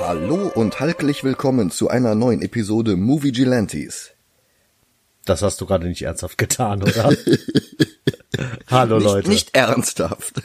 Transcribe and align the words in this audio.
Hallo 0.00 0.50
und 0.54 0.80
halklich 0.80 1.24
willkommen 1.24 1.70
zu 1.70 1.88
einer 1.88 2.14
neuen 2.14 2.40
Episode 2.40 2.96
Movie 2.96 3.32
Gilantes. 3.32 4.12
Das 5.24 5.42
hast 5.42 5.60
du 5.60 5.66
gerade 5.66 5.88
nicht 5.88 6.02
ernsthaft 6.02 6.38
getan, 6.38 6.82
oder? 6.82 7.12
Hallo 8.70 8.96
nicht, 8.98 9.04
Leute. 9.04 9.28
Nicht 9.28 9.54
ernsthaft. 9.56 10.42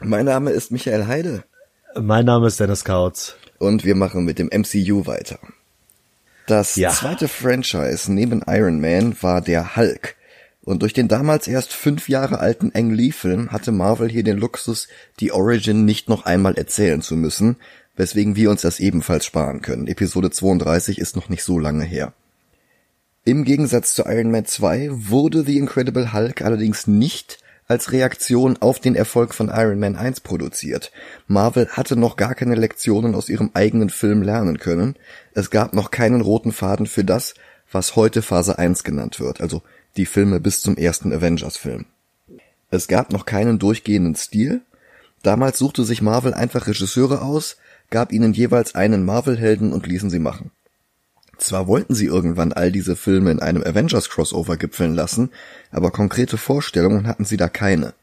Mein 0.00 0.26
Name 0.26 0.50
ist 0.50 0.70
Michael 0.72 1.06
Heide. 1.06 1.44
Mein 1.98 2.26
Name 2.26 2.46
ist 2.48 2.60
Dennis 2.60 2.84
Kautz. 2.84 3.36
Und 3.58 3.84
wir 3.84 3.94
machen 3.94 4.24
mit 4.24 4.38
dem 4.38 4.48
MCU 4.52 5.06
weiter. 5.06 5.38
Das 6.46 6.76
Ja. 6.76 6.90
zweite 6.90 7.28
Franchise 7.28 8.12
neben 8.12 8.42
Iron 8.46 8.80
Man 8.80 9.16
war 9.22 9.40
der 9.40 9.76
Hulk. 9.76 10.14
Und 10.62 10.82
durch 10.82 10.92
den 10.92 11.08
damals 11.08 11.46
erst 11.48 11.72
fünf 11.72 12.08
Jahre 12.08 12.38
alten 12.40 12.72
Ang 12.74 12.90
Lee-Film 12.92 13.52
hatte 13.52 13.70
Marvel 13.72 14.08
hier 14.08 14.24
den 14.24 14.36
Luxus, 14.36 14.88
die 15.20 15.32
Origin 15.32 15.84
nicht 15.84 16.08
noch 16.08 16.26
einmal 16.26 16.54
erzählen 16.58 17.02
zu 17.02 17.16
müssen, 17.16 17.56
weswegen 17.96 18.36
wir 18.36 18.50
uns 18.50 18.62
das 18.62 18.80
ebenfalls 18.80 19.24
sparen 19.24 19.62
können. 19.62 19.86
Episode 19.86 20.30
32 20.30 20.98
ist 20.98 21.14
noch 21.16 21.28
nicht 21.28 21.44
so 21.44 21.58
lange 21.58 21.84
her. 21.84 22.12
Im 23.26 23.42
Gegensatz 23.42 23.92
zu 23.92 24.04
Iron 24.04 24.30
Man 24.30 24.46
2 24.46 24.88
wurde 24.92 25.42
The 25.42 25.58
Incredible 25.58 26.12
Hulk 26.12 26.42
allerdings 26.42 26.86
nicht 26.86 27.40
als 27.66 27.90
Reaktion 27.90 28.56
auf 28.58 28.78
den 28.78 28.94
Erfolg 28.94 29.34
von 29.34 29.48
Iron 29.48 29.80
Man 29.80 29.96
1 29.96 30.20
produziert. 30.20 30.92
Marvel 31.26 31.66
hatte 31.70 31.96
noch 31.96 32.14
gar 32.16 32.36
keine 32.36 32.54
Lektionen 32.54 33.16
aus 33.16 33.28
ihrem 33.28 33.50
eigenen 33.52 33.90
Film 33.90 34.22
lernen 34.22 34.58
können. 34.58 34.94
Es 35.34 35.50
gab 35.50 35.74
noch 35.74 35.90
keinen 35.90 36.20
roten 36.20 36.52
Faden 36.52 36.86
für 36.86 37.02
das, 37.02 37.34
was 37.72 37.96
heute 37.96 38.22
Phase 38.22 38.60
1 38.60 38.84
genannt 38.84 39.18
wird, 39.18 39.40
also 39.40 39.60
die 39.96 40.06
Filme 40.06 40.38
bis 40.38 40.60
zum 40.60 40.76
ersten 40.76 41.12
Avengers-Film. 41.12 41.84
Es 42.70 42.86
gab 42.86 43.12
noch 43.12 43.26
keinen 43.26 43.58
durchgehenden 43.58 44.14
Stil. 44.14 44.60
Damals 45.24 45.58
suchte 45.58 45.82
sich 45.82 46.00
Marvel 46.00 46.32
einfach 46.32 46.68
Regisseure 46.68 47.22
aus, 47.22 47.56
gab 47.90 48.12
ihnen 48.12 48.34
jeweils 48.34 48.76
einen 48.76 49.04
Marvel-Helden 49.04 49.72
und 49.72 49.88
ließen 49.88 50.10
sie 50.10 50.20
machen. 50.20 50.52
Zwar 51.38 51.66
wollten 51.66 51.94
sie 51.94 52.06
irgendwann 52.06 52.52
all 52.52 52.72
diese 52.72 52.96
Filme 52.96 53.30
in 53.30 53.40
einem 53.40 53.62
Avengers-Crossover 53.62 54.56
gipfeln 54.56 54.94
lassen, 54.94 55.30
aber 55.70 55.90
konkrete 55.90 56.38
Vorstellungen 56.38 57.06
hatten 57.06 57.24
sie 57.24 57.36
da 57.36 57.48
keine. 57.48 57.94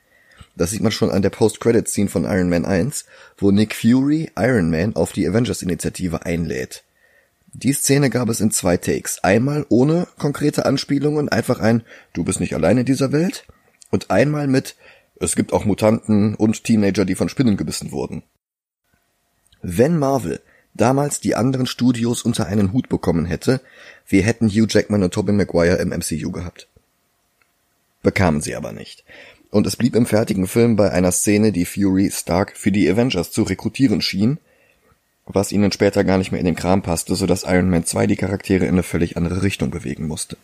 Das 0.56 0.70
sieht 0.70 0.82
man 0.82 0.92
schon 0.92 1.10
an 1.10 1.24
der 1.24 1.32
Post-Credit-Scene 1.32 2.10
von 2.10 2.26
Iron 2.26 2.50
Man 2.50 2.66
1, 2.66 3.06
wo 3.38 3.52
Nick 3.52 3.74
Fury 3.74 4.32
Iron 4.38 4.70
Man 4.70 4.96
auf 4.96 5.12
die 5.12 5.28
Avengers-Initiative 5.28 6.26
einlädt. 6.26 6.84
Die 7.54 7.74
Szene 7.74 8.10
gab 8.10 8.30
es 8.30 8.40
in 8.40 8.52
zwei 8.52 8.78
Takes. 8.78 9.24
Einmal 9.24 9.66
ohne 9.70 10.08
konkrete 10.18 10.66
Anspielungen, 10.66 11.30
einfach 11.30 11.60
ein 11.60 11.84
Du 12.14 12.24
bist 12.24 12.40
nicht 12.40 12.56
allein 12.56 12.80
in 12.80 12.86
dieser 12.86 13.12
Welt 13.12 13.46
und 13.90 14.12
einmal 14.12 14.48
mit 14.48 14.76
Es 15.20 15.36
gibt 15.36 15.54
auch 15.54 15.66
Mutanten 15.66 16.36
und 16.36 16.64
Teenager, 16.64 17.06
die 17.06 17.16
von 17.16 17.30
Spinnen 17.30 17.58
gebissen 17.58 17.92
wurden. 17.92 18.24
Wenn 19.62 19.98
Marvel 19.98 20.42
damals 20.74 21.20
die 21.20 21.36
anderen 21.36 21.66
Studios 21.66 22.24
unter 22.24 22.48
einen 22.48 22.74
Hut 22.74 22.90
bekommen 22.90 23.26
hätte, 23.26 23.62
wir 24.08 24.24
hätten 24.24 24.50
Hugh 24.50 24.68
Jackman 24.70 25.04
und 25.04 25.14
Tobey 25.14 25.34
Maguire 25.34 25.78
im 25.78 25.90
MCU 25.90 26.32
gehabt. 26.32 26.68
Bekamen 28.02 28.42
sie 28.42 28.56
aber 28.56 28.72
nicht. 28.72 29.04
Und 29.50 29.68
es 29.68 29.76
blieb 29.76 29.96
im 29.96 30.06
fertigen 30.06 30.48
Film 30.48 30.76
bei 30.76 30.92
einer 30.92 31.12
Szene, 31.12 31.52
die 31.52 31.66
Fury 31.66 32.12
Stark 32.12 32.58
für 32.58 32.72
die 32.72 32.90
Avengers 32.90 33.32
zu 33.32 33.44
rekrutieren 33.44 34.02
schien, 34.02 34.40
was 35.26 35.52
ihnen 35.52 35.72
später 35.72 36.04
gar 36.04 36.18
nicht 36.18 36.32
mehr 36.32 36.40
in 36.40 36.46
den 36.46 36.56
Kram 36.56 36.82
passte, 36.82 37.16
so 37.16 37.26
dass 37.26 37.44
Iron 37.44 37.70
Man 37.70 37.86
2 37.86 38.08
die 38.08 38.16
Charaktere 38.16 38.66
in 38.66 38.74
eine 38.74 38.84
völlig 38.84 39.16
andere 39.16 39.42
Richtung 39.42 39.70
bewegen 39.70 40.08
musste. 40.08 40.38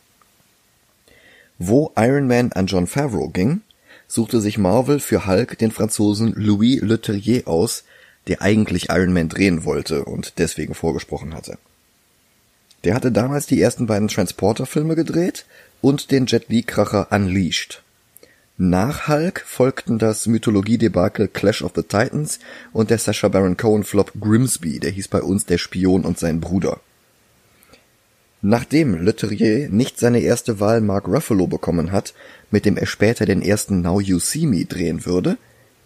Wo 1.58 1.92
Iron 1.98 2.28
Man 2.28 2.54
an 2.54 2.68
John 2.68 2.88
Favreau 2.88 3.28
ging, 3.30 3.62
suchte 4.08 4.40
sich 4.40 4.58
Marvel 4.58 5.00
für 5.00 5.26
Hulk 5.26 5.58
den 5.58 5.72
Franzosen 5.72 6.34
Louis 6.36 6.82
Leterrier 6.82 7.48
aus, 7.48 7.84
der 8.30 8.42
eigentlich 8.42 8.90
Iron 8.90 9.12
Man 9.12 9.28
drehen 9.28 9.66
wollte 9.66 10.06
und 10.06 10.36
deswegen 10.38 10.76
vorgesprochen 10.76 11.34
hatte. 11.34 11.58
Der 12.86 12.96
hatte 12.96 13.12
damals 13.12 13.46
die 13.46 13.62
ersten 13.62 13.88
beiden 13.88 14.08
Transporter-Filme 14.08 14.96
gedreht 14.96 15.46
und 15.82 16.12
den 16.12 16.28
Jet 16.28 16.48
Li-Kracher 16.48 17.12
Unleashed. 17.12 17.84
Nach 18.58 19.08
Hulk 19.08 19.44
folgten 19.46 20.00
das 20.00 20.28
Mythologie-Debakel 20.28 21.30
Clash 21.30 21.62
of 21.62 21.72
the 21.76 21.82
Titans 21.82 22.40
und 22.72 22.90
der 22.90 22.98
Sacha 22.98 23.30
Baron 23.30 23.58
Cohen-Flop 23.58 24.14
Grimsby, 24.20 24.80
der 24.80 24.92
hieß 24.92 25.08
bei 25.08 25.22
uns 25.22 25.46
Der 25.46 25.58
Spion 25.58 26.06
und 26.06 26.20
sein 26.20 26.40
Bruder. 26.40 26.80
Nachdem 28.42 29.02
Leterrier 29.02 29.70
nicht 29.70 30.00
seine 30.00 30.20
erste 30.20 30.60
Wahl 30.60 30.82
Mark 30.82 31.08
Ruffalo 31.08 31.48
bekommen 31.48 31.92
hat, 31.92 32.14
mit 32.52 32.66
dem 32.66 32.78
er 32.78 32.86
später 32.86 33.26
den 33.26 33.42
ersten 33.42 33.82
Now 33.82 34.00
You 34.00 34.20
See 34.20 34.46
Me 34.46 34.66
drehen 34.66 35.06
würde, 35.06 35.38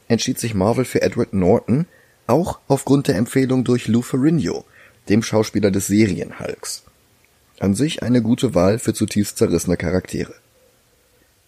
entschied 0.07 0.39
sich 0.39 0.53
Marvel 0.53 0.85
für 0.85 1.01
Edward 1.01 1.33
Norton, 1.33 1.87
auch 2.27 2.59
aufgrund 2.67 3.07
der 3.07 3.15
Empfehlung 3.15 3.63
durch 3.63 3.87
Lou 3.87 4.01
Ferrigno, 4.01 4.65
dem 5.09 5.23
Schauspieler 5.23 5.71
des 5.71 5.87
Serien-Hulks. 5.87 6.83
An 7.59 7.75
sich 7.75 8.03
eine 8.03 8.21
gute 8.21 8.55
Wahl 8.55 8.79
für 8.79 8.93
zutiefst 8.93 9.37
zerrissene 9.37 9.77
Charaktere. 9.77 10.33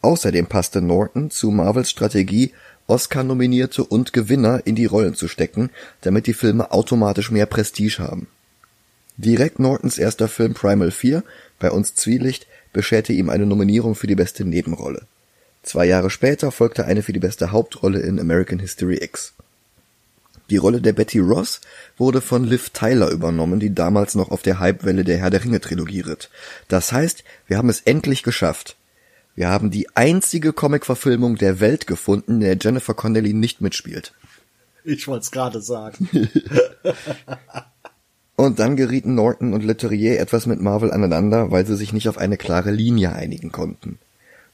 Außerdem 0.02 0.46
passte 0.46 0.82
Norton 0.82 1.32
zu 1.32 1.50
Marvels 1.50 1.90
Strategie, 1.90 2.54
Oscar-Nominierte 2.88 3.84
und 3.84 4.14
Gewinner 4.14 4.62
in 4.66 4.76
die 4.76 4.86
Rollen 4.86 5.16
zu 5.16 5.28
stecken, 5.28 5.72
damit 6.02 6.28
die 6.28 6.34
Filme 6.34 6.72
automatisch 6.72 7.32
mehr 7.32 7.48
Prestige 7.48 7.98
haben. 8.00 8.28
Direkt 9.18 9.60
Nortons 9.60 9.98
erster 9.98 10.28
Film 10.28 10.54
Primal 10.54 10.92
4, 10.92 11.24
bei 11.58 11.72
uns 11.72 11.96
Zwielicht, 11.96 12.48
bescherte 12.74 13.14
ihm 13.14 13.30
eine 13.30 13.46
Nominierung 13.46 13.96
für 13.96 14.08
die 14.08 14.16
beste 14.16 14.46
Nebenrolle. 14.46 15.08
Zwei 15.64 15.86
Jahre 15.86 16.12
später 16.12 16.52
folgte 16.52 16.86
eine 16.86 17.02
für 17.02 17.14
die 17.14 17.20
beste 17.20 17.52
Hauptrolle 17.52 18.00
in 18.02 18.20
American 18.20 18.60
History 18.60 19.00
X. 19.02 19.34
Die 20.50 20.58
Rolle 20.58 20.82
der 20.82 20.94
Betty 20.94 21.20
Ross 21.20 21.62
wurde 21.98 22.22
von 22.22 22.44
Liv 22.44 22.70
Tyler 22.70 23.10
übernommen, 23.10 23.60
die 23.60 23.74
damals 23.74 24.16
noch 24.16 24.30
auf 24.32 24.44
der 24.44 24.60
Hypewelle 24.60 25.04
der 25.04 25.18
Herr 25.18 25.30
der 25.32 25.44
Ringe 25.44 25.60
Trilogie 25.60 26.02
ritt. 26.02 26.30
Das 26.68 26.92
heißt, 26.92 27.24
wir 27.48 27.58
haben 27.58 27.70
es 27.70 27.82
endlich 27.82 28.22
geschafft. 28.22 28.76
Wir 29.36 29.50
haben 29.50 29.72
die 29.72 29.96
einzige 29.96 30.54
Comic-Verfilmung 30.54 31.36
der 31.36 31.60
Welt 31.60 31.88
gefunden, 31.88 32.36
in 32.36 32.40
der 32.42 32.58
Jennifer 32.62 32.94
Connelly 32.94 33.34
nicht 33.34 33.60
mitspielt. 33.60 34.14
Ich 34.84 35.08
wollte 35.08 35.24
es 35.24 35.32
gerade 35.32 35.62
sagen. 35.62 36.10
Und 38.38 38.60
dann 38.60 38.76
gerieten 38.76 39.16
Norton 39.16 39.54
und 39.54 39.64
Leterrier 39.64 40.20
etwas 40.20 40.46
mit 40.46 40.60
Marvel 40.60 40.92
aneinander, 40.92 41.52
weil 41.52 41.66
sie 41.66 41.78
sich 41.78 41.94
nicht 41.94 42.10
auf 42.10 42.18
eine 42.18 42.36
klare 42.36 42.70
Linie 42.70 43.14
einigen 43.14 43.54
konnten. 43.54 43.98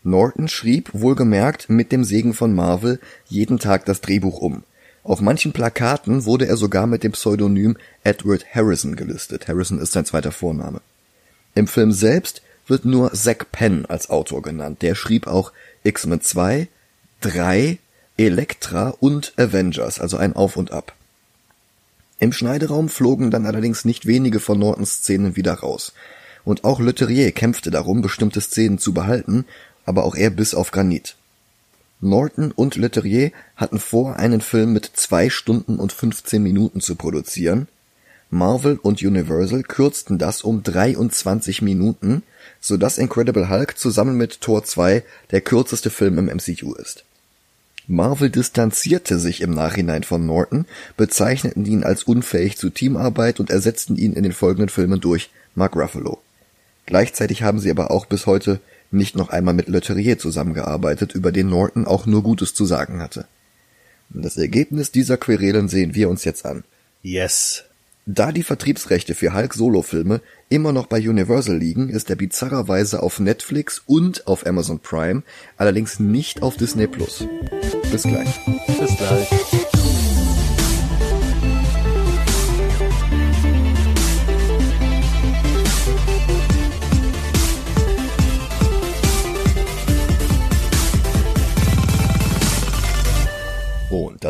Norton 0.03 0.47
schrieb, 0.47 0.91
wohlgemerkt, 0.93 1.67
mit 1.69 1.91
dem 1.91 2.03
Segen 2.03 2.35
von 2.35 2.53
Marvel 2.53 2.99
jeden 3.27 3.57
Tag 3.57 3.85
das 3.85 4.01
Drehbuch 4.01 4.39
um. 4.39 4.63
Auf 5.03 5.19
manchen 5.19 5.51
Plakaten 5.51 6.25
wurde 6.25 6.47
er 6.47 6.57
sogar 6.57 6.85
mit 6.85 7.03
dem 7.03 7.13
Pseudonym 7.13 7.77
Edward 8.03 8.45
Harrison 8.53 8.95
gelistet. 8.95 9.47
Harrison 9.47 9.79
ist 9.79 9.93
sein 9.93 10.05
zweiter 10.05 10.31
Vorname. 10.31 10.81
Im 11.55 11.67
Film 11.67 11.91
selbst 11.91 12.41
wird 12.67 12.85
nur 12.85 13.11
Zack 13.13 13.51
Penn 13.51 13.85
als 13.87 14.09
Autor 14.09 14.41
genannt. 14.41 14.81
Der 14.81 14.95
schrieb 14.95 15.27
auch 15.27 15.51
X-Men 15.83 16.21
2, 16.21 16.67
3, 17.21 17.79
Elektra 18.17 18.89
und 18.99 19.33
Avengers, 19.37 19.99
also 19.99 20.17
ein 20.17 20.35
Auf 20.35 20.55
und 20.55 20.71
Ab. 20.71 20.93
Im 22.19 22.31
Schneideraum 22.31 22.87
flogen 22.87 23.31
dann 23.31 23.47
allerdings 23.47 23.83
nicht 23.83 24.05
wenige 24.05 24.39
von 24.39 24.59
Nortons 24.59 24.97
Szenen 24.97 25.35
wieder 25.35 25.53
raus. 25.53 25.93
Und 26.43 26.63
auch 26.63 26.79
Leterrier 26.79 27.31
kämpfte 27.31 27.71
darum, 27.71 28.03
bestimmte 28.03 28.41
Szenen 28.41 28.77
zu 28.77 28.93
behalten, 28.93 29.45
aber 29.85 30.03
auch 30.03 30.15
er 30.15 30.29
biss 30.29 30.53
auf 30.53 30.69
Granit. 30.69 31.15
Norton 32.01 32.51
und 32.51 32.75
Leterrier 32.75 33.31
hatten 33.55 33.79
vor, 33.79 34.17
einen 34.17 34.41
Film 34.41 34.73
mit 34.73 34.91
zwei 34.95 35.29
Stunden 35.29 35.77
und 35.77 35.93
15 35.93 36.41
Minuten 36.41 36.81
zu 36.81 36.95
produzieren. 36.95 37.67
Marvel 38.31 38.79
und 38.81 39.01
Universal 39.03 39.61
kürzten 39.63 40.17
das 40.17 40.41
um 40.41 40.63
23 40.63 41.61
Minuten, 41.61 42.23
so 42.59 42.77
dass 42.77 42.97
Incredible 42.97 43.49
Hulk 43.49 43.77
zusammen 43.77 44.17
mit 44.17 44.41
Tor 44.41 44.63
2 44.63 45.03
der 45.31 45.41
kürzeste 45.41 45.89
Film 45.89 46.17
im 46.17 46.25
MCU 46.25 46.73
ist. 46.73 47.03
Marvel 47.87 48.29
distanzierte 48.29 49.19
sich 49.19 49.41
im 49.41 49.51
Nachhinein 49.51 50.03
von 50.03 50.25
Norton, 50.25 50.65
bezeichneten 50.97 51.65
ihn 51.65 51.83
als 51.83 52.03
unfähig 52.03 52.57
zu 52.57 52.69
Teamarbeit 52.69 53.39
und 53.39 53.49
ersetzten 53.49 53.97
ihn 53.97 54.13
in 54.13 54.23
den 54.23 54.33
folgenden 54.33 54.69
Filmen 54.69 55.01
durch 55.01 55.29
Mark 55.55 55.75
Ruffalo. 55.75 56.21
Gleichzeitig 56.85 57.43
haben 57.43 57.59
sie 57.59 57.69
aber 57.69 57.91
auch 57.91 58.05
bis 58.05 58.25
heute 58.25 58.59
nicht 58.91 59.15
noch 59.15 59.29
einmal 59.29 59.53
mit 59.53 59.67
Leterrier 59.67 60.17
zusammengearbeitet, 60.17 61.13
über 61.13 61.31
den 61.31 61.49
Norton 61.49 61.85
auch 61.85 62.05
nur 62.05 62.23
Gutes 62.23 62.53
zu 62.53 62.65
sagen 62.65 63.01
hatte. 63.01 63.25
Das 64.09 64.37
Ergebnis 64.37 64.91
dieser 64.91 65.17
Querelen 65.17 65.69
sehen 65.69 65.95
wir 65.95 66.09
uns 66.09 66.25
jetzt 66.25 66.45
an. 66.45 66.63
Yes. 67.01 67.63
Da 68.05 68.31
die 68.31 68.43
Vertriebsrechte 68.43 69.15
für 69.15 69.33
Hulk-Solo-Filme 69.33 70.21
immer 70.49 70.73
noch 70.73 70.87
bei 70.87 70.97
Universal 70.97 71.57
liegen, 71.57 71.89
ist 71.89 72.09
er 72.09 72.15
bizarrerweise 72.15 73.03
auf 73.03 73.19
Netflix 73.19 73.81
und 73.85 74.27
auf 74.27 74.45
Amazon 74.45 74.79
Prime, 74.79 75.23
allerdings 75.55 75.99
nicht 75.99 76.41
auf 76.41 76.57
Disney 76.57 76.87
Plus. 76.87 77.25
Bis 77.91 78.03
gleich. 78.03 78.39
Bis 78.79 78.97
gleich. 78.97 79.60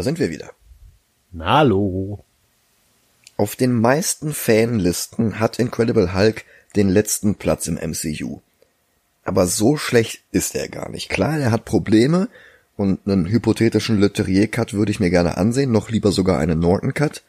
Da 0.01 0.03
sind 0.03 0.17
wir 0.17 0.31
wieder. 0.31 0.49
Na, 1.31 1.59
hallo. 1.59 2.25
Auf 3.37 3.55
den 3.55 3.71
meisten 3.71 4.33
Fanlisten 4.33 5.39
hat 5.39 5.59
Incredible 5.59 6.15
Hulk 6.15 6.43
den 6.75 6.89
letzten 6.89 7.35
Platz 7.35 7.67
im 7.67 7.75
MCU. 7.75 8.39
Aber 9.23 9.45
so 9.45 9.77
schlecht 9.77 10.23
ist 10.31 10.55
er 10.55 10.69
gar 10.69 10.89
nicht. 10.89 11.09
Klar, 11.09 11.37
er 11.37 11.51
hat 11.51 11.65
Probleme 11.65 12.29
und 12.77 12.99
einen 13.05 13.27
hypothetischen 13.27 13.99
Leterrier-Cut 13.99 14.73
würde 14.73 14.91
ich 14.91 14.99
mir 14.99 15.11
gerne 15.11 15.37
ansehen, 15.37 15.71
noch 15.71 15.91
lieber 15.91 16.11
sogar 16.11 16.39
einen 16.39 16.57
Norton-Cut. 16.57 17.21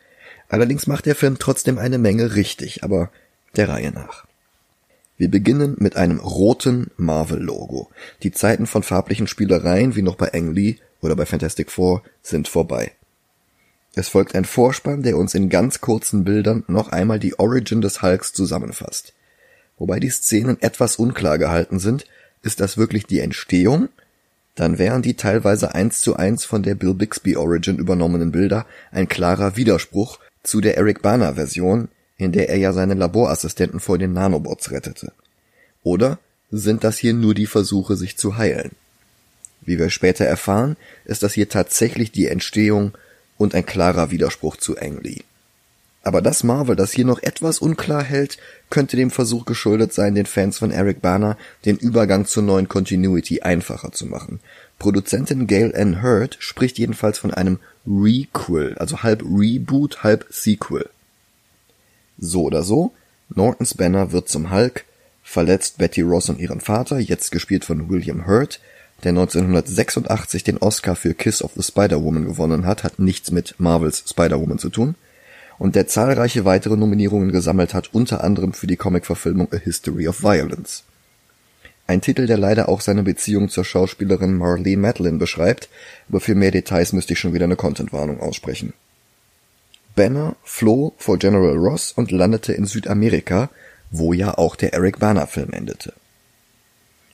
Allerdings 0.49 0.87
macht 0.87 1.05
der 1.05 1.15
Film 1.15 1.39
trotzdem 1.39 1.77
eine 1.77 1.99
Menge 1.99 2.37
richtig, 2.37 2.83
aber 2.85 3.11
der 3.55 3.69
Reihe 3.69 3.93
nach. 3.93 4.25
Wir 5.19 5.31
beginnen 5.31 5.77
mit 5.79 5.97
einem 5.97 6.21
roten 6.21 6.91
Marvel-Logo. 6.97 7.91
Die 8.23 8.33
Zeiten 8.33 8.67
von 8.67 8.83
farblichen 8.83 9.27
Spielereien 9.27 9.95
wie 9.95 10.01
noch 10.01 10.17
bei 10.17 10.33
Ang 10.33 10.55
Lee 10.55 10.79
oder 11.03 11.15
bei 11.15 11.27
Fantastic 11.27 11.71
Four 11.71 12.03
sind 12.23 12.49
vorbei. 12.49 12.93
Es 13.95 14.09
folgt 14.09 14.35
ein 14.35 14.47
Vorspann, 14.47 15.03
der 15.03 15.19
uns 15.19 15.35
in 15.35 15.51
ganz 15.51 15.83
kurzen 15.83 16.25
Bildern 16.25 16.65
noch 16.67 16.89
einmal 16.89 17.19
die 17.19 17.39
Origin 17.39 17.83
des 17.83 18.01
Hulks 18.01 18.33
zusammenfasst. 18.33 19.13
Wobei 19.77 20.01
die 20.01 20.09
Szenen 20.09 20.63
etwas 20.63 20.97
unklar 20.97 21.37
gehalten 21.37 21.79
sind, 21.79 22.07
ist 22.43 22.61
das 22.61 22.79
wirklich 22.79 23.05
die 23.05 23.21
Entstehung? 23.21 23.89
Dann 24.55 24.79
wären 24.79 25.03
die 25.03 25.15
teilweise 25.15 25.75
eins 25.75 26.01
zu 26.01 26.17
eins 26.17 26.45
von 26.45 26.63
der 26.63 26.75
Bill 26.75 26.95
Bixby 26.95 27.37
Origin 27.37 27.79
übernommenen 27.79 28.33
Bilder 28.33 28.67
ein 28.91 29.09
klarer 29.09 29.57
Widerspruch 29.57 30.19
zu 30.43 30.61
der 30.61 30.77
Eric 30.77 31.03
Bana 31.03 31.35
Version, 31.35 31.89
in 32.17 32.33
der 32.33 32.49
er 32.49 32.57
ja 32.57 32.73
seinen 32.73 32.99
Laborassistenten 32.99 33.81
vor 33.81 33.99
den 33.99 34.13
Nanobots 34.13 34.71
rettete. 34.71 35.13
Oder 35.83 36.19
sind 36.51 36.85
das 36.85 36.99
hier 36.99 37.15
nur 37.15 37.35
die 37.35 37.47
Versuche, 37.47 37.97
sich 37.97 38.17
zu 38.17 38.37
heilen? 38.37 38.73
Wie 39.65 39.79
wir 39.79 39.91
später 39.91 40.25
erfahren, 40.25 40.77
ist 41.05 41.23
das 41.23 41.35
hier 41.35 41.49
tatsächlich 41.49 42.13
die 42.13 42.27
Entstehung 42.27 42.93
und 43.39 43.55
ein 43.55 43.67
klarer 43.67 44.11
Widerspruch 44.11 44.57
zu 44.57 44.77
Ang 44.77 45.01
Lee. 45.03 45.23
Aber 46.05 46.21
dass 46.21 46.43
Marvel 46.43 46.75
das 46.75 46.91
hier 46.91 47.05
noch 47.05 47.23
etwas 47.23 47.61
unklar 47.61 48.03
hält, 48.03 48.39
könnte 48.71 48.97
dem 48.97 49.11
Versuch 49.11 49.45
geschuldet 49.45 49.93
sein, 49.93 50.17
den 50.17 50.27
Fans 50.27 50.59
von 50.59 50.73
Eric 50.73 51.01
Bana 51.01 51.37
den 51.65 51.77
Übergang 51.77 52.27
zur 52.27 52.43
neuen 52.43 52.69
Continuity 52.69 53.43
einfacher 53.43 53.93
zu 53.93 54.07
machen. 54.07 54.41
Produzentin 54.81 55.47
Gail 55.47 55.73
Ann 55.77 56.03
Hurd 56.03 56.37
spricht 56.41 56.79
jedenfalls 56.79 57.19
von 57.19 57.33
einem 57.33 57.61
Requel, 57.87 58.77
also 58.79 59.05
halb 59.05 59.23
Reboot, 59.23 60.03
halb 60.03 60.27
Sequel. 60.31 60.91
So 62.19 62.43
oder 62.43 62.65
so, 62.65 62.93
Nortons 63.29 63.75
Banner 63.75 64.11
wird 64.11 64.29
zum 64.29 64.51
Hulk, 64.51 64.85
verletzt 65.23 65.79
Betty 65.79 66.01
Ross 66.01 66.29
und 66.29 66.41
ihren 66.41 66.61
Vater, 66.61 66.99
jetzt 66.99 67.31
gespielt 67.31 67.65
von 67.65 67.89
William 67.89 68.27
Hurt, 68.27 68.61
der 69.05 69.11
1986 69.11 70.45
den 70.45 70.59
Oscar 70.59 70.97
für 70.97 71.15
Kiss 71.15 71.43
of 71.43 71.53
the 71.55 71.63
Spider-Woman 71.63 72.25
gewonnen 72.25 72.67
hat, 72.67 72.85
hat 72.85 72.99
nichts 72.99 73.31
mit 73.31 73.55
Marvels 73.59 74.05
Spider-Woman 74.09 74.59
zu 74.59 74.71
tun, 74.71 74.95
und 75.59 75.77
der 75.77 75.87
zahlreiche 75.87 76.45
weitere 76.45 76.77
Nominierungen 76.77 77.31
gesammelt 77.31 77.75
hat, 77.75 77.95
unter 77.95 78.25
anderem 78.25 78.53
für 78.53 78.67
die 78.67 78.77
Comic-Verfilmung 78.77 79.53
A 79.53 79.57
History 79.57 80.09
of 80.09 80.23
Violence. 80.23 80.85
Ein 81.87 82.01
Titel, 82.01 82.27
der 82.27 82.39
leider 82.39 82.69
auch 82.69 82.81
seine 82.81 83.03
Beziehung 83.03 83.49
zur 83.49 83.65
Schauspielerin 83.65 84.37
Marlene 84.37 84.81
Madeline 84.81 85.19
beschreibt, 85.19 85.69
aber 86.09 86.21
für 86.21 86.35
mehr 86.35 86.51
Details 86.51 86.93
müsste 86.93 87.13
ich 87.13 87.19
schon 87.19 87.35
wieder 87.35 87.45
eine 87.45 87.57
Contentwarnung 87.57 88.21
aussprechen. 88.21 88.73
Banner 89.95 90.37
floh 90.43 90.95
vor 90.97 91.19
General 91.19 91.57
Ross 91.57 91.93
und 91.93 92.11
landete 92.11 92.53
in 92.53 92.65
Südamerika, 92.65 93.51
wo 93.91 94.13
ja 94.13 94.39
auch 94.39 94.57
der 94.57 94.73
Eric 94.73 95.01
Bana 95.01 95.27
Film 95.27 95.53
endete. 95.53 95.93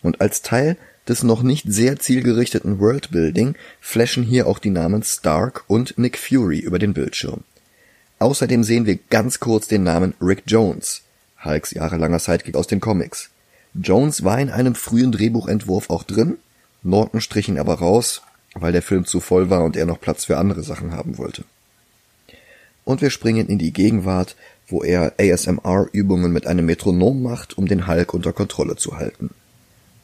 Und 0.02 0.20
als 0.20 0.43
Teil 0.43 0.76
des 1.08 1.22
noch 1.22 1.43
nicht 1.43 1.64
sehr 1.66 1.99
zielgerichteten 1.99 2.78
Worldbuilding 2.78 3.55
flashen 3.81 4.25
hier 4.25 4.46
auch 4.46 4.58
die 4.58 4.70
Namen 4.70 5.02
Stark 5.02 5.64
und 5.66 5.96
Nick 5.96 6.19
Fury 6.19 6.58
über 6.58 6.78
den 6.78 6.93
Bildschirm. 6.93 7.44
Außerdem 8.19 8.64
sehen 8.64 8.84
wir 8.84 8.99
ganz 9.10 9.40
kurz 9.40 9.69
den 9.69 9.84
Namen 9.84 10.14
Rick 10.20 10.43
Jones, 10.46 11.02
Hulks 11.44 11.70
jahrelanger 11.70 12.19
Sidekick 12.19 12.56
aus 12.56 12.66
den 12.66 12.81
Comics. 12.81 13.31
Jones 13.75 14.25
war 14.25 14.38
in 14.40 14.50
einem 14.50 14.75
frühen 14.75 15.12
Drehbuchentwurf 15.12 15.88
auch 15.88 16.02
drin, 16.02 16.37
Norton 16.82 17.20
strich 17.20 17.49
ihn 17.49 17.58
aber 17.58 17.75
raus, 17.75 18.22
weil 18.54 18.72
der 18.72 18.82
Film 18.82 19.04
zu 19.04 19.20
voll 19.20 19.50
war 19.50 19.64
und 19.64 19.76
er 19.76 19.87
noch 19.87 20.00
Platz 20.00 20.25
für 20.25 20.37
andere 20.37 20.62
Sachen 20.62 20.93
haben 20.93 21.16
wollte. 21.16 21.44
Und 22.84 23.02
wir 23.02 23.11
springen 23.11 23.49
in 23.49 23.58
die 23.58 23.72
Gegenwart, 23.72 24.37
wo 24.66 24.82
er 24.82 25.14
ASMR-Übungen 25.19 26.32
mit 26.32 26.46
einem 26.46 26.66
Metronom 26.66 27.22
macht, 27.22 27.56
um 27.56 27.66
den 27.66 27.87
Hulk 27.87 28.14
unter 28.14 28.32
Kontrolle 28.32 28.76
zu 28.76 28.96
halten 28.96 29.31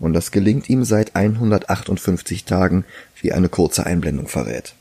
und 0.05 0.13
das 0.13 0.31
gelingt 0.31 0.69
ihm 0.69 0.85
seit 0.85 1.17
158 1.17 2.45
Tagen, 2.45 2.85
wie 3.21 3.33
eine 3.33 3.49
kurze 3.49 3.87
Einblendung 3.87 4.29
verrät. 4.29 4.75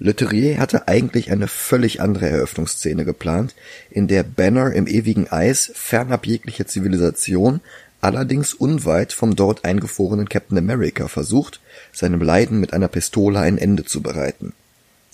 Leterrier 0.00 0.58
hatte 0.58 0.86
eigentlich 0.86 1.32
eine 1.32 1.48
völlig 1.48 2.00
andere 2.00 2.28
Eröffnungsszene 2.28 3.04
geplant, 3.04 3.54
in 3.90 4.06
der 4.06 4.22
Banner 4.22 4.72
im 4.72 4.86
ewigen 4.86 5.30
Eis 5.30 5.72
fernab 5.74 6.26
jeglicher 6.26 6.66
Zivilisation, 6.66 7.60
allerdings 8.00 8.54
unweit 8.54 9.12
vom 9.12 9.34
dort 9.34 9.64
eingefrorenen 9.64 10.28
Captain 10.28 10.56
America 10.56 11.08
versucht, 11.08 11.60
seinem 11.92 12.20
Leiden 12.20 12.60
mit 12.60 12.72
einer 12.72 12.88
Pistole 12.88 13.40
ein 13.40 13.58
Ende 13.58 13.84
zu 13.84 14.00
bereiten. 14.00 14.52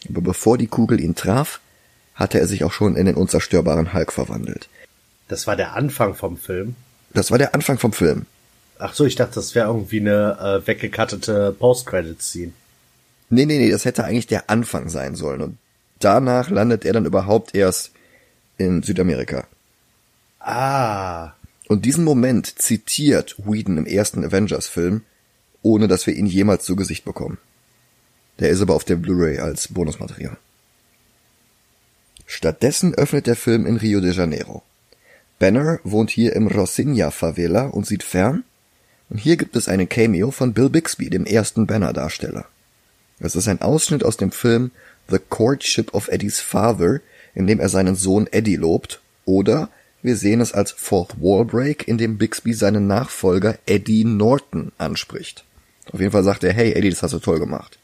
Aber 0.09 0.21
bevor 0.21 0.59
die 0.59 0.67
Kugel 0.67 1.01
ihn 1.01 1.15
traf, 1.15 1.61
hatte 2.15 2.39
er 2.39 2.47
sich 2.47 2.63
auch 2.63 2.73
schon 2.73 2.95
in 2.95 3.07
den 3.07 3.15
unzerstörbaren 3.15 3.95
Hulk 3.95 4.13
verwandelt. 4.13 4.69
Das 5.29 5.47
war 5.47 5.57
der 5.57 5.75
Anfang 5.75 6.15
vom 6.15 6.37
Film. 6.37 6.77
Das 7.15 7.31
war 7.31 7.39
der 7.39 7.55
Anfang 7.55 7.79
vom 7.79 7.93
Film. 7.93 8.27
Ach 8.79 8.95
so, 8.95 9.05
ich 9.05 9.15
dachte, 9.15 9.37
das 9.37 9.55
wäre 9.55 9.69
irgendwie 9.69 10.01
eine 10.01 10.39
äh, 10.41 10.67
weggekattete 10.67 11.55
Post-Credit-Scene. 11.59 12.53
Nee, 13.31 13.47
nee, 13.47 13.59
nee, 13.59 13.71
das 13.71 13.85
hätte 13.85 14.05
eigentlich 14.05 14.27
der 14.27 14.51
Anfang 14.51 14.89
sein 14.89 15.15
sollen. 15.15 15.41
Und 15.41 15.59
danach 16.01 16.51
landet 16.51 16.85
er 16.85 16.93
dann 16.93 17.07
überhaupt 17.07 17.55
erst 17.55 17.93
in 18.59 18.83
Südamerika. 18.83 19.47
Ah. 20.41 21.33
Und 21.69 21.85
diesen 21.85 22.05
Moment 22.05 22.59
zitiert 22.61 23.37
Whedon 23.39 23.79
im 23.79 23.87
ersten 23.87 24.25
Avengers-Film, 24.25 25.03
ohne 25.63 25.89
dass 25.89 26.07
wir 26.07 26.15
ihn 26.15 26.27
jemals 26.27 26.65
zu 26.65 26.77
Gesicht 26.77 27.05
bekommen. 27.05 27.39
Der 28.39 28.51
ist 28.51 28.61
aber 28.61 28.75
auf 28.75 28.85
der 28.85 28.97
Blu-ray 28.97 29.39
als 29.39 29.69
Bonusmaterial. 29.69 30.37
Stattdessen 32.27 32.95
öffnet 32.95 33.27
der 33.27 33.37
Film 33.37 33.67
in 33.67 33.77
Rio 33.77 34.01
de 34.01 34.13
Janeiro. 34.13 34.63
Banner 35.39 35.81
wohnt 35.85 36.11
hier 36.11 36.35
im 36.35 36.49
Rocinha 36.49 37.11
Favela 37.11 37.67
und 37.67 37.87
sieht 37.87 38.03
fern, 38.03 38.45
und 39.11 39.19
hier 39.19 39.37
gibt 39.37 39.57
es 39.57 39.69
einen 39.69 39.89
Cameo 39.89 40.31
von 40.31 40.53
Bill 40.53 40.69
Bixby, 40.69 41.11
dem 41.11 41.27
ersten 41.27 41.67
Banner-Darsteller. 41.67 42.47
Es 43.21 43.37
ist 43.37 43.49
ein 43.49 43.61
Ausschnitt 43.61 44.05
aus 44.05 44.17
dem 44.17 44.33
Film 44.33 44.71
The 45.09 45.19
Courtship 45.29 45.95
of 45.95 46.09
Eddies 46.09 46.41
Father, 46.41 47.01
in 47.35 47.47
dem 47.47 47.61
er 47.61 47.69
seinen 47.69 47.95
Sohn 47.95 48.27
Eddie 48.33 48.57
lobt, 48.57 49.01
oder 49.25 49.69
wir 50.03 50.17
sehen 50.17 50.41
es 50.41 50.53
als 50.53 50.73
Fourth 50.73 51.21
Wall 51.21 51.45
Break, 51.45 51.89
in 51.89 51.99
dem 51.99 52.19
Bixby 52.19 52.53
seinen 52.53 52.87
Nachfolger 52.87 53.59
Eddie 53.67 54.05
Norton 54.05 54.73
anspricht. 54.79 55.45
Auf 55.93 56.01
jeden 56.01 56.13
Fall 56.13 56.25
sagt 56.25 56.45
er, 56.45 56.53
hey 56.53 56.73
Eddie, 56.73 56.91
das 56.91 57.03
hast 57.03 57.13
du 57.13 57.19
toll 57.19 57.39
gemacht. 57.39 57.79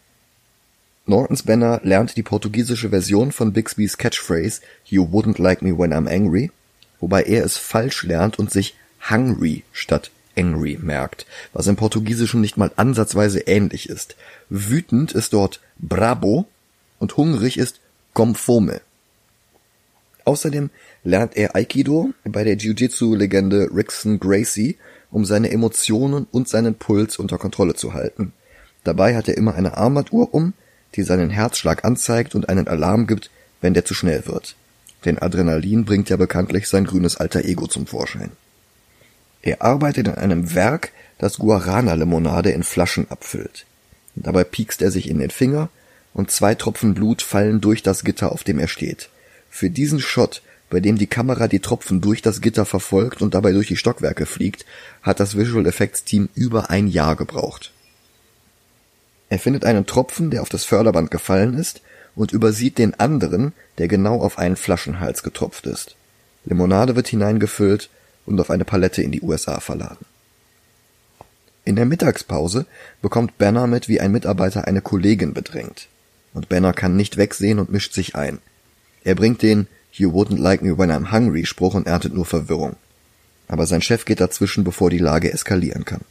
Nortons 1.07 1.43
Banner 1.43 1.81
lernt 1.83 2.17
die 2.17 2.23
portugiesische 2.23 2.91
Version 2.91 3.33
von 3.33 3.53
Bixbys 3.53 3.99
Catchphrase 3.99 4.61
You 4.85 5.05
wouldn't 5.05 5.41
like 5.41 5.63
me 5.63 5.77
when 5.77 5.93
I'm 5.93 6.09
angry, 6.09 6.51
wobei 7.01 7.23
er 7.23 7.45
es 7.45 7.57
falsch 7.57 8.05
lernt 8.05 8.39
und 8.39 8.51
sich 8.51 8.77
hungry 9.11 9.65
statt 9.73 10.11
angry 10.41 10.79
merkt, 10.81 11.27
was 11.53 11.67
im 11.67 11.77
Portugiesischen 11.77 12.41
nicht 12.41 12.57
mal 12.57 12.71
ansatzweise 12.77 13.41
ähnlich 13.41 13.89
ist. 13.89 14.17
Wütend 14.49 15.13
ist 15.13 15.33
dort 15.33 15.61
brabo 15.79 16.47
und 16.99 17.17
hungrig 17.17 17.59
ist 17.59 17.81
com 18.15 18.35
Außerdem 20.25 20.71
lernt 21.05 21.37
er 21.37 21.57
Aikido 21.57 22.11
bei 22.25 22.45
der 22.45 22.57
Jiu-Jitsu-Legende 22.57 23.71
Rickson 23.75 24.21
Gracie, 24.21 24.77
um 25.11 25.25
seine 25.25 25.51
Emotionen 25.51 26.27
und 26.31 26.49
seinen 26.49 26.75
Puls 26.75 27.19
unter 27.19 27.39
Kontrolle 27.39 27.75
zu 27.75 27.95
halten. 27.95 28.33
Dabei 28.85 29.17
hat 29.17 29.29
er 29.29 29.37
immer 29.37 29.55
eine 29.55 29.77
Armbanduhr 29.77 30.33
um, 30.33 30.53
die 30.95 31.03
seinen 31.03 31.31
Herzschlag 31.31 31.85
anzeigt 31.85 32.35
und 32.35 32.49
einen 32.49 32.69
Alarm 32.69 33.07
gibt, 33.07 33.31
wenn 33.61 33.75
der 33.75 33.85
zu 33.85 33.95
schnell 33.95 34.27
wird. 34.27 34.57
Denn 35.05 35.19
Adrenalin 35.19 35.85
bringt 35.85 36.11
ja 36.11 36.17
bekanntlich 36.17 36.69
sein 36.69 36.85
grünes 36.85 37.17
alter 37.17 37.45
Ego 37.45 37.67
zum 37.67 37.87
Vorschein. 37.87 38.31
Er 39.43 39.63
arbeitet 39.63 40.09
in 40.09 40.15
einem 40.15 40.55
Werk, 40.55 40.93
das 41.19 41.39
Guarana-Limonade 41.39 42.51
in 42.51 42.63
Flaschen 42.63 43.11
abfüllt. 43.11 43.67
Dabei 44.15 44.45
piekst 44.45 44.83
er 44.83 44.91
sich 44.91 45.09
in 45.09 45.19
den 45.19 45.31
Finger 45.31 45.69
und 46.13 46.31
zwei 46.31 46.55
Tropfen 46.55 46.95
Blut 46.95 47.23
fallen 47.23 47.61
durch 47.61 47.83
das 47.83 48.05
Gitter, 48.05 48.33
auf 48.33 48.45
dem 48.45 48.59
er 48.59 48.69
steht. 48.69 49.09
Für 49.49 49.71
diesen 49.71 50.01
Shot, 50.01 50.43
bei 50.69 50.81
dem 50.81 50.99
die 50.99 51.07
Kamera 51.07 51.49
die 51.49 51.61
Tropfen 51.61 52.01
durch 52.01 52.23
das 52.23 52.41
Gitter 52.41 52.65
verfolgt 52.65 53.23
und 53.23 53.35
dabei 53.35 53.53
durch 53.53 53.69
die 53.69 53.77
Stockwerke 53.77 54.27
fliegt, 54.27 54.67
hat 55.03 55.21
das 55.21 55.37
Visual 55.37 55.67
Effects 55.67 56.05
Team 56.05 56.29
über 56.35 56.71
ein 56.71 56.89
Jahr 56.89 57.17
gebraucht. 57.17 57.73
Er 59.29 59.39
findet 59.39 59.65
einen 59.65 59.87
Tropfen, 59.87 60.31
der 60.31 60.43
auf 60.43 60.49
das 60.49 60.65
Förderband 60.65 61.11
gefallen 61.11 61.55
ist, 61.55 61.81
und 62.17 62.33
übersieht 62.33 62.79
den 62.79 62.99
anderen, 62.99 63.53
der 63.79 63.89
genau 63.89 64.21
auf 64.21 64.39
einen 64.39 64.57
Flaschenhals 64.57 65.23
getropft 65.23 65.67
ist. 65.67 65.97
Limonade 66.45 66.97
wird 66.97 67.09
hineingefüllt 67.09 67.91
und 68.27 68.41
auf 68.41 68.51
eine 68.51 68.65
Palette 68.65 69.03
in 69.03 69.13
die 69.13 69.23
USA 69.23 69.61
verladen. 69.61 70.05
In 71.65 71.77
der 71.77 71.87
Mittagspause 71.87 72.67
bekommt 73.03 73.39
Banner 73.39 73.67
mit, 73.67 73.89
wie 73.89 74.01
ein 74.01 74.13
Mitarbeiter 74.13 74.67
eine 74.67 74.81
Kollegin 74.81 75.35
bedrängt. 75.35 75.89
Und 76.33 76.49
Banner 76.49 76.73
kann 76.73 76.97
nicht 76.97 77.17
wegsehen 77.17 77.59
und 77.59 77.71
mischt 77.71 77.93
sich 77.93 78.15
ein. 78.15 78.39
Er 79.05 79.15
bringt 79.15 79.43
den 79.43 79.67
You 79.93 80.11
wouldn't 80.13 80.39
like 80.39 80.63
me 80.63 80.79
when 80.79 80.91
I'm 80.91 81.11
hungry 81.11 81.45
Spruch 81.45 81.75
und 81.75 81.87
erntet 81.87 82.15
nur 82.15 82.27
Verwirrung. 82.27 82.77
Aber 83.49 83.67
sein 83.67 83.83
Chef 83.83 84.05
geht 84.05 84.21
dazwischen, 84.21 84.65
bevor 84.65 84.91
die 84.91 84.99
Lage 84.99 85.33
eskalieren 85.33 85.85
kann. 85.85 86.03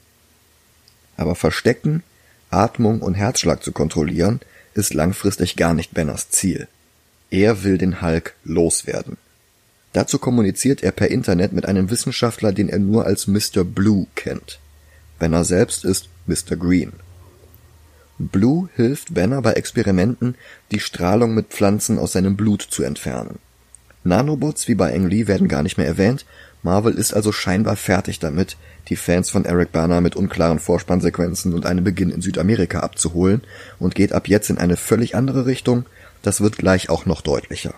Aber 1.15 1.35
Verstecken, 1.35 2.03
Atmung 2.49 3.01
und 3.01 3.13
Herzschlag 3.13 3.63
zu 3.63 3.71
kontrollieren, 3.71 4.41
ist 4.73 4.93
langfristig 4.93 5.55
gar 5.55 5.73
nicht 5.73 5.93
Banners 5.93 6.29
Ziel. 6.29 6.67
Er 7.31 7.63
will 7.63 7.77
den 7.77 8.01
Hulk 8.01 8.35
loswerden. 8.43 9.17
Dazu 9.93 10.19
kommuniziert 10.19 10.83
er 10.83 10.91
per 10.91 11.09
Internet 11.09 11.51
mit 11.51 11.65
einem 11.65 11.89
Wissenschaftler, 11.89 12.51
den 12.51 12.69
er 12.69 12.79
nur 12.79 13.05
als 13.05 13.27
Mr. 13.27 13.63
Blue 13.63 14.07
kennt. 14.15 14.59
Banner 15.17 15.43
selbst 15.43 15.83
ist 15.83 16.09
Mr. 16.27 16.55
Green. 16.55 16.93
Blue 18.19 18.69
hilft 18.75 19.13
Banner 19.13 19.41
bei 19.41 19.53
Experimenten, 19.53 20.35
die 20.71 20.79
Strahlung 20.79 21.33
mit 21.33 21.47
Pflanzen 21.47 21.97
aus 21.97 22.11
seinem 22.11 22.35
Blut 22.35 22.61
zu 22.61 22.83
entfernen. 22.83 23.39
Nanobots 24.03 24.67
wie 24.67 24.75
bei 24.75 24.93
Ang 24.93 25.07
Lee 25.07 25.27
werden 25.27 25.47
gar 25.47 25.63
nicht 25.63 25.77
mehr 25.77 25.87
erwähnt, 25.87 26.25
Marvel 26.61 26.93
ist 26.93 27.13
also 27.13 27.31
scheinbar 27.31 27.77
fertig 27.77 28.19
damit, 28.19 28.57
die 28.89 28.97
Fans 28.97 29.29
von 29.29 29.45
Eric 29.45 29.71
Bana 29.71 30.01
mit 30.01 30.15
unklaren 30.15 30.59
Vorspannsequenzen 30.59 31.53
und 31.53 31.65
einem 31.65 31.85
Beginn 31.85 32.09
in 32.09 32.21
Südamerika 32.21 32.79
abzuholen 32.79 33.41
und 33.79 33.95
geht 33.95 34.11
ab 34.11 34.27
jetzt 34.27 34.49
in 34.49 34.57
eine 34.57 34.75
völlig 34.75 35.15
andere 35.15 35.45
Richtung, 35.45 35.85
das 36.21 36.41
wird 36.41 36.57
gleich 36.57 36.89
auch 36.89 37.05
noch 37.05 37.21
deutlicher. 37.21 37.73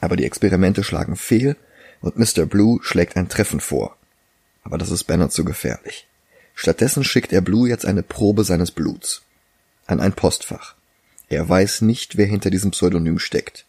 Aber 0.00 0.16
die 0.16 0.24
Experimente 0.24 0.84
schlagen 0.84 1.16
fehl 1.16 1.56
und 2.00 2.16
Mr. 2.16 2.46
Blue 2.46 2.78
schlägt 2.82 3.16
ein 3.16 3.28
Treffen 3.28 3.60
vor. 3.60 3.96
Aber 4.62 4.78
das 4.78 4.90
ist 4.90 5.04
Banner 5.04 5.30
zu 5.30 5.44
gefährlich. 5.44 6.06
Stattdessen 6.54 7.04
schickt 7.04 7.32
er 7.32 7.40
Blue 7.40 7.68
jetzt 7.68 7.86
eine 7.86 8.02
Probe 8.02 8.44
seines 8.44 8.70
Bluts. 8.70 9.22
An 9.86 10.00
ein 10.00 10.12
Postfach. 10.12 10.74
Er 11.28 11.48
weiß 11.48 11.82
nicht, 11.82 12.16
wer 12.16 12.26
hinter 12.26 12.50
diesem 12.50 12.72
Pseudonym 12.72 13.18
steckt. 13.18 13.64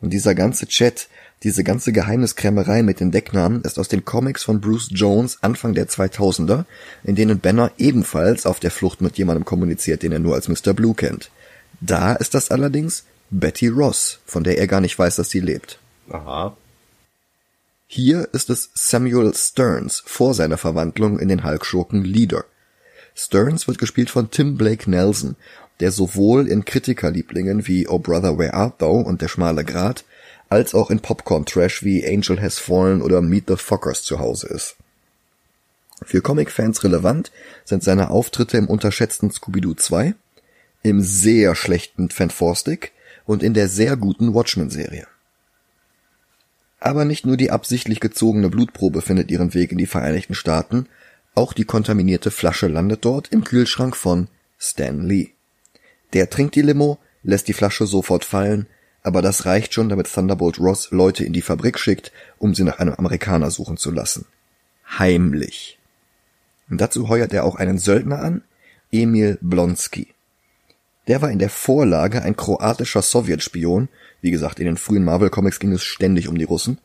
Und 0.00 0.10
dieser 0.10 0.34
ganze 0.34 0.66
Chat, 0.66 1.08
diese 1.42 1.64
ganze 1.64 1.92
Geheimniskrämerei 1.92 2.82
mit 2.82 3.00
den 3.00 3.10
Decknamen 3.10 3.62
ist 3.62 3.78
aus 3.78 3.88
den 3.88 4.04
Comics 4.04 4.44
von 4.44 4.60
Bruce 4.60 4.88
Jones 4.90 5.38
Anfang 5.42 5.74
der 5.74 5.88
2000er, 5.88 6.64
in 7.04 7.16
denen 7.16 7.40
Banner 7.40 7.72
ebenfalls 7.78 8.46
auf 8.46 8.60
der 8.60 8.70
Flucht 8.70 9.00
mit 9.00 9.18
jemandem 9.18 9.44
kommuniziert, 9.44 10.02
den 10.02 10.12
er 10.12 10.18
nur 10.18 10.34
als 10.34 10.48
Mr. 10.48 10.74
Blue 10.74 10.94
kennt. 10.94 11.30
Da 11.80 12.14
ist 12.14 12.34
das 12.34 12.50
allerdings 12.50 13.04
Betty 13.32 13.68
Ross, 13.68 14.18
von 14.26 14.44
der 14.44 14.58
er 14.58 14.66
gar 14.66 14.80
nicht 14.80 14.98
weiß, 14.98 15.16
dass 15.16 15.30
sie 15.30 15.40
lebt. 15.40 15.78
Aha. 16.10 16.54
Hier 17.86 18.28
ist 18.32 18.50
es 18.50 18.70
Samuel 18.74 19.32
Stearns 19.34 20.02
vor 20.04 20.34
seiner 20.34 20.58
Verwandlung 20.58 21.18
in 21.18 21.28
den 21.28 21.42
Hulk-Schurken 21.42 22.04
Leader. 22.04 22.44
Stearns 23.14 23.66
wird 23.66 23.78
gespielt 23.78 24.10
von 24.10 24.30
Tim 24.30 24.56
Blake 24.56 24.88
Nelson, 24.88 25.36
der 25.80 25.92
sowohl 25.92 26.46
in 26.46 26.64
Kritikerlieblingen 26.64 27.66
wie 27.66 27.88
Oh 27.88 27.98
Brother 27.98 28.38
Where 28.38 28.54
Art 28.54 28.80
Thou 28.80 29.00
und 29.00 29.22
Der 29.22 29.28
schmale 29.28 29.64
Grat 29.64 30.04
als 30.50 30.74
auch 30.74 30.90
in 30.90 31.00
Popcorn-Trash 31.00 31.82
wie 31.82 32.06
Angel 32.06 32.40
Has 32.40 32.58
Fallen 32.58 33.00
oder 33.00 33.22
Meet 33.22 33.48
the 33.48 33.56
Fockers 33.56 34.02
zu 34.02 34.18
Hause 34.18 34.48
ist. 34.48 34.76
Für 36.04 36.20
Comic-Fans 36.20 36.84
relevant 36.84 37.32
sind 37.64 37.82
seine 37.82 38.10
Auftritte 38.10 38.58
im 38.58 38.68
unterschätzten 38.68 39.30
Scooby-Doo 39.30 39.74
2, 39.74 40.14
im 40.82 41.00
sehr 41.00 41.54
schlechten 41.54 42.10
Fantastic 42.10 42.92
und 43.24 43.42
in 43.42 43.54
der 43.54 43.68
sehr 43.68 43.96
guten 43.96 44.34
Watchmen-Serie. 44.34 45.06
Aber 46.80 47.04
nicht 47.04 47.26
nur 47.26 47.36
die 47.36 47.50
absichtlich 47.50 48.00
gezogene 48.00 48.48
Blutprobe 48.48 49.02
findet 49.02 49.30
ihren 49.30 49.54
Weg 49.54 49.70
in 49.72 49.78
die 49.78 49.86
Vereinigten 49.86 50.34
Staaten, 50.34 50.86
auch 51.34 51.52
die 51.52 51.64
kontaminierte 51.64 52.30
Flasche 52.30 52.66
landet 52.66 53.04
dort 53.04 53.28
im 53.28 53.44
Kühlschrank 53.44 53.96
von 53.96 54.28
Stan 54.58 55.00
Lee. 55.06 55.30
Der 56.12 56.28
trinkt 56.28 56.56
die 56.56 56.62
Limo, 56.62 56.98
lässt 57.22 57.48
die 57.48 57.52
Flasche 57.52 57.86
sofort 57.86 58.24
fallen, 58.24 58.66
aber 59.02 59.22
das 59.22 59.46
reicht 59.46 59.74
schon, 59.74 59.88
damit 59.88 60.12
Thunderbolt 60.12 60.58
Ross 60.58 60.90
Leute 60.90 61.24
in 61.24 61.32
die 61.32 61.42
Fabrik 61.42 61.78
schickt, 61.78 62.12
um 62.38 62.54
sie 62.54 62.64
nach 62.64 62.78
einem 62.78 62.94
Amerikaner 62.94 63.50
suchen 63.50 63.76
zu 63.76 63.90
lassen. 63.90 64.26
Heimlich. 64.98 65.78
Und 66.68 66.80
dazu 66.80 67.08
heuert 67.08 67.32
er 67.32 67.44
auch 67.44 67.56
einen 67.56 67.78
Söldner 67.78 68.20
an, 68.20 68.42
Emil 68.90 69.38
Blonsky. 69.40 70.08
Der 71.08 71.20
war 71.20 71.30
in 71.30 71.38
der 71.38 71.50
Vorlage 71.50 72.22
ein 72.22 72.36
kroatischer 72.36 73.02
Sowjetspion, 73.02 73.88
wie 74.20 74.30
gesagt, 74.30 74.60
in 74.60 74.66
den 74.66 74.76
frühen 74.76 75.04
Marvel-Comics 75.04 75.58
ging 75.58 75.72
es 75.72 75.82
ständig 75.82 76.28
um 76.28 76.38
die 76.38 76.44
Russen, 76.44 76.78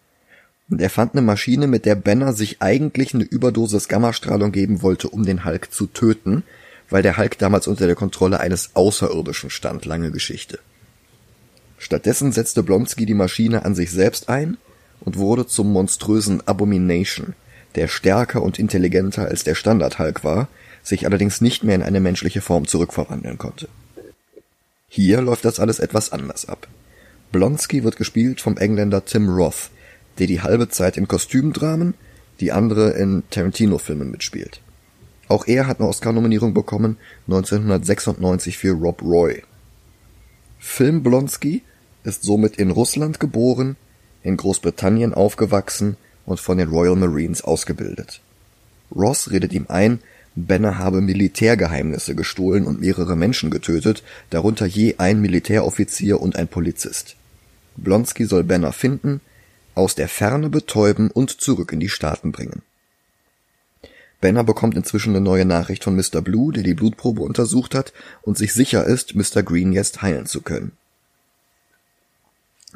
und 0.70 0.82
er 0.82 0.90
fand 0.90 1.14
eine 1.14 1.22
Maschine, 1.22 1.68
mit 1.68 1.86
der 1.86 1.96
Banner 1.96 2.34
sich 2.34 2.62
eigentlich 2.62 3.14
eine 3.14 3.24
Überdosis 3.24 3.88
Gammastrahlung 3.88 4.52
geben 4.52 4.82
wollte, 4.82 5.08
um 5.08 5.26
den 5.26 5.46
Hulk 5.46 5.72
zu 5.72 5.88
töten, 5.88 6.44
weil 6.90 7.04
der 7.04 7.18
Hulk 7.18 7.38
damals 7.38 7.68
unter 7.68 7.86
der 7.86 7.96
Kontrolle 7.96 8.40
eines 8.40 8.72
Außerirdischen 8.74 9.50
stand, 9.50 9.86
lange 9.86 10.12
Geschichte. 10.12 10.60
Stattdessen 11.78 12.32
setzte 12.32 12.64
Blonsky 12.64 13.06
die 13.06 13.14
Maschine 13.14 13.64
an 13.66 13.76
sich 13.76 13.92
selbst 13.92 14.30
ein 14.30 14.58
und 15.00 15.18
wurde 15.18 15.46
zum 15.46 15.72
monströsen 15.72 16.46
Abomination, 16.48 17.34
der 17.76 17.88
stärker 17.88 18.42
und 18.42 18.60
intelligenter 18.60 19.28
als 19.28 19.44
der 19.44 19.56
Standard-Hulk 19.56 20.24
war, 20.24 20.50
sich 20.82 21.06
allerdings 21.06 21.40
nicht 21.40 21.64
mehr 21.64 21.76
in 21.76 21.84
eine 21.84 22.00
menschliche 22.00 22.42
Form 22.42 22.68
zurückverwandeln 22.68 23.38
konnte. 23.38 23.70
Hier 24.90 25.22
läuft 25.22 25.46
das 25.46 25.60
alles 25.60 25.80
etwas 25.80 26.12
anders 26.12 26.48
ab. 26.48 26.68
Blonsky 27.32 27.84
wird 27.84 27.98
gespielt 27.98 28.42
vom 28.42 28.58
Engländer 28.58 29.06
Tim 29.06 29.30
Roth, 29.30 29.70
der 30.18 30.28
die 30.28 30.42
halbe 30.42 30.70
Zeit 30.70 30.98
in 30.98 31.08
Kostümdramen, 31.08 31.94
die 32.40 32.52
andere 32.52 32.92
in 32.92 33.24
Tarantino-Filmen 33.30 34.10
mitspielt. 34.10 34.62
Auch 35.28 35.46
er 35.46 35.68
hat 35.68 35.80
eine 35.80 35.90
Oscar-Nominierung 35.90 36.54
bekommen, 36.54 36.98
1996 37.28 38.58
für 38.58 38.72
Rob 38.72 39.02
Roy. 39.02 39.44
Film 40.58 41.04
Blonsky 41.04 41.64
ist 42.04 42.24
somit 42.24 42.56
in 42.56 42.72
Russland 42.72 43.20
geboren, 43.20 43.76
in 44.24 44.38
Großbritannien 44.38 45.14
aufgewachsen 45.14 45.98
und 46.26 46.40
von 46.40 46.58
den 46.58 46.70
Royal 46.70 46.96
Marines 46.96 47.42
ausgebildet. 47.42 48.22
Ross 48.96 49.32
redet 49.32 49.52
ihm 49.52 49.66
ein, 49.68 50.00
Banner 50.40 50.78
habe 50.78 51.02
Militärgeheimnisse 51.02 52.14
gestohlen 52.14 52.68
und 52.68 52.80
mehrere 52.80 53.16
Menschen 53.16 53.50
getötet, 53.50 54.04
darunter 54.30 54.68
je 54.68 54.94
ein 55.00 55.20
Militäroffizier 55.20 56.22
und 56.22 56.36
ein 56.36 56.48
Polizist. 56.48 57.16
Blonsky 57.76 58.26
soll 58.26 58.44
Banner 58.44 58.72
finden, 58.72 59.20
aus 59.74 59.96
der 59.96 60.08
Ferne 60.08 60.50
betäuben 60.50 61.10
und 61.10 61.42
zurück 61.42 61.74
in 61.74 61.80
die 61.80 61.90
Staaten 61.90 62.32
bringen. 62.32 62.62
Banner 64.22 64.44
bekommt 64.44 64.76
inzwischen 64.76 65.16
eine 65.16 65.22
neue 65.22 65.46
Nachricht 65.46 65.84
von 65.84 65.96
Mr. 65.96 66.22
Blue, 66.22 66.54
der 66.54 66.62
die 66.62 66.76
Blutprobe 66.76 67.24
untersucht 67.24 67.74
hat 67.74 67.92
und 68.22 68.38
sich 68.38 68.54
sicher 68.54 68.86
ist, 68.86 69.16
Mr. 69.16 69.42
Green 69.42 69.74
jetzt 69.74 70.04
heilen 70.04 70.28
zu 70.28 70.42
können. 70.42 70.74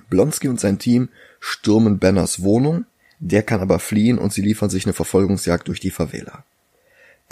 Blonsky 0.10 0.48
und 0.48 0.60
sein 0.60 0.80
Team 0.80 1.10
stürmen 1.40 2.00
Banners 2.00 2.42
Wohnung, 2.42 2.86
der 3.20 3.44
kann 3.44 3.60
aber 3.60 3.78
fliehen 3.78 4.18
und 4.18 4.34
sie 4.34 4.42
liefern 4.42 4.72
sich 4.72 4.88
eine 4.88 4.94
Verfolgungsjagd 4.94 5.68
durch 5.68 5.80
die 5.80 5.92
Favela. 5.92 6.44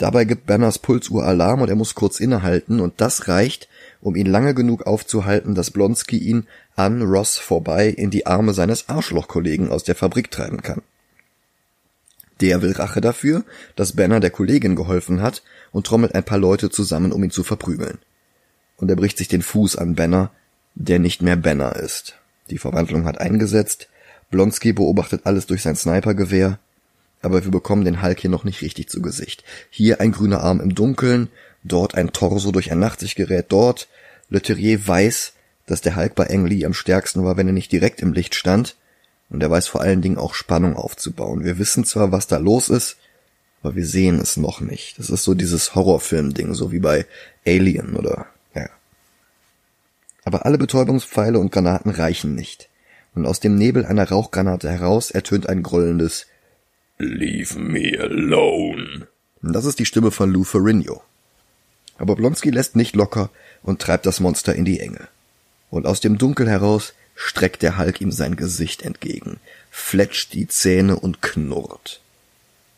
Dabei 0.00 0.24
gibt 0.24 0.46
Banners 0.46 0.78
Pulsuhr 0.78 1.26
Alarm 1.26 1.60
und 1.60 1.68
er 1.68 1.76
muss 1.76 1.94
kurz 1.94 2.20
innehalten 2.20 2.80
und 2.80 3.02
das 3.02 3.28
reicht, 3.28 3.68
um 4.00 4.16
ihn 4.16 4.24
lange 4.24 4.54
genug 4.54 4.86
aufzuhalten, 4.86 5.54
dass 5.54 5.72
Blonsky 5.72 6.16
ihn 6.16 6.46
an 6.74 7.02
Ross 7.02 7.36
vorbei 7.36 7.88
in 7.88 8.08
die 8.08 8.24
Arme 8.24 8.54
seines 8.54 8.88
Arschlochkollegen 8.88 9.68
aus 9.68 9.84
der 9.84 9.94
Fabrik 9.94 10.30
treiben 10.30 10.62
kann. 10.62 10.80
Der 12.40 12.62
will 12.62 12.72
Rache 12.72 13.02
dafür, 13.02 13.44
dass 13.76 13.94
Banner 13.94 14.20
der 14.20 14.30
Kollegin 14.30 14.74
geholfen 14.74 15.20
hat 15.20 15.42
und 15.70 15.86
trommelt 15.86 16.14
ein 16.14 16.24
paar 16.24 16.38
Leute 16.38 16.70
zusammen, 16.70 17.12
um 17.12 17.22
ihn 17.22 17.30
zu 17.30 17.44
verprügeln. 17.44 17.98
Und 18.78 18.88
er 18.88 18.96
bricht 18.96 19.18
sich 19.18 19.28
den 19.28 19.42
Fuß 19.42 19.76
an 19.76 19.96
Banner, 19.96 20.30
der 20.74 20.98
nicht 20.98 21.20
mehr 21.20 21.36
Banner 21.36 21.76
ist. 21.76 22.16
Die 22.48 22.56
Verwandlung 22.56 23.04
hat 23.04 23.18
eingesetzt, 23.18 23.90
Blonsky 24.30 24.72
beobachtet 24.72 25.22
alles 25.24 25.44
durch 25.44 25.60
sein 25.60 25.76
Snipergewehr, 25.76 26.58
aber 27.22 27.44
wir 27.44 27.50
bekommen 27.50 27.84
den 27.84 28.02
Hulk 28.02 28.20
hier 28.20 28.30
noch 28.30 28.44
nicht 28.44 28.62
richtig 28.62 28.88
zu 28.88 29.02
Gesicht. 29.02 29.44
Hier 29.70 30.00
ein 30.00 30.12
grüner 30.12 30.42
Arm 30.42 30.60
im 30.60 30.74
Dunkeln, 30.74 31.28
dort 31.62 31.94
ein 31.94 32.12
Torso 32.12 32.52
durch 32.52 32.72
ein 32.72 32.78
Nachtsichtgerät, 32.78 33.46
dort 33.48 33.88
Le 34.28 34.40
Terrier 34.40 34.86
weiß, 34.86 35.32
dass 35.66 35.80
der 35.80 35.96
Hulk 35.96 36.14
bei 36.14 36.28
Ang 36.30 36.46
Lee 36.46 36.64
am 36.64 36.74
stärksten 36.74 37.24
war, 37.24 37.36
wenn 37.36 37.46
er 37.46 37.52
nicht 37.52 37.72
direkt 37.72 38.00
im 38.00 38.12
Licht 38.12 38.34
stand, 38.34 38.76
und 39.28 39.42
er 39.42 39.50
weiß 39.50 39.68
vor 39.68 39.80
allen 39.80 40.02
Dingen 40.02 40.18
auch 40.18 40.34
Spannung 40.34 40.76
aufzubauen. 40.76 41.44
Wir 41.44 41.58
wissen 41.58 41.84
zwar, 41.84 42.10
was 42.10 42.26
da 42.26 42.38
los 42.38 42.68
ist, 42.68 42.96
aber 43.62 43.76
wir 43.76 43.86
sehen 43.86 44.18
es 44.18 44.36
noch 44.36 44.60
nicht. 44.60 44.98
Das 44.98 45.10
ist 45.10 45.22
so 45.22 45.34
dieses 45.34 45.74
Horrorfilm-Ding, 45.74 46.54
so 46.54 46.72
wie 46.72 46.80
bei 46.80 47.06
Alien 47.46 47.94
oder, 47.94 48.26
ja. 48.54 48.68
Aber 50.24 50.46
alle 50.46 50.58
Betäubungspfeile 50.58 51.38
und 51.38 51.52
Granaten 51.52 51.90
reichen 51.90 52.34
nicht. 52.34 52.68
Und 53.14 53.26
aus 53.26 53.40
dem 53.40 53.56
Nebel 53.56 53.84
einer 53.84 54.08
Rauchgranate 54.08 54.70
heraus 54.70 55.10
ertönt 55.10 55.48
ein 55.48 55.62
grollendes 55.62 56.26
Leave 57.02 57.58
me 57.58 57.98
alone. 57.98 59.06
Das 59.40 59.64
ist 59.64 59.78
die 59.78 59.86
Stimme 59.86 60.10
von 60.10 60.30
Lou 60.30 60.44
Ferrigno. 60.44 61.02
Aber 61.96 62.14
Blonsky 62.14 62.50
lässt 62.50 62.76
nicht 62.76 62.94
locker 62.94 63.30
und 63.62 63.80
treibt 63.80 64.04
das 64.04 64.20
Monster 64.20 64.54
in 64.54 64.66
die 64.66 64.80
Enge. 64.80 65.08
Und 65.70 65.86
aus 65.86 66.00
dem 66.00 66.18
Dunkel 66.18 66.46
heraus 66.46 66.92
streckt 67.14 67.62
der 67.62 67.78
Hulk 67.78 68.02
ihm 68.02 68.12
sein 68.12 68.36
Gesicht 68.36 68.82
entgegen, 68.82 69.40
fletscht 69.70 70.34
die 70.34 70.46
Zähne 70.46 70.96
und 70.96 71.22
knurrt. 71.22 72.02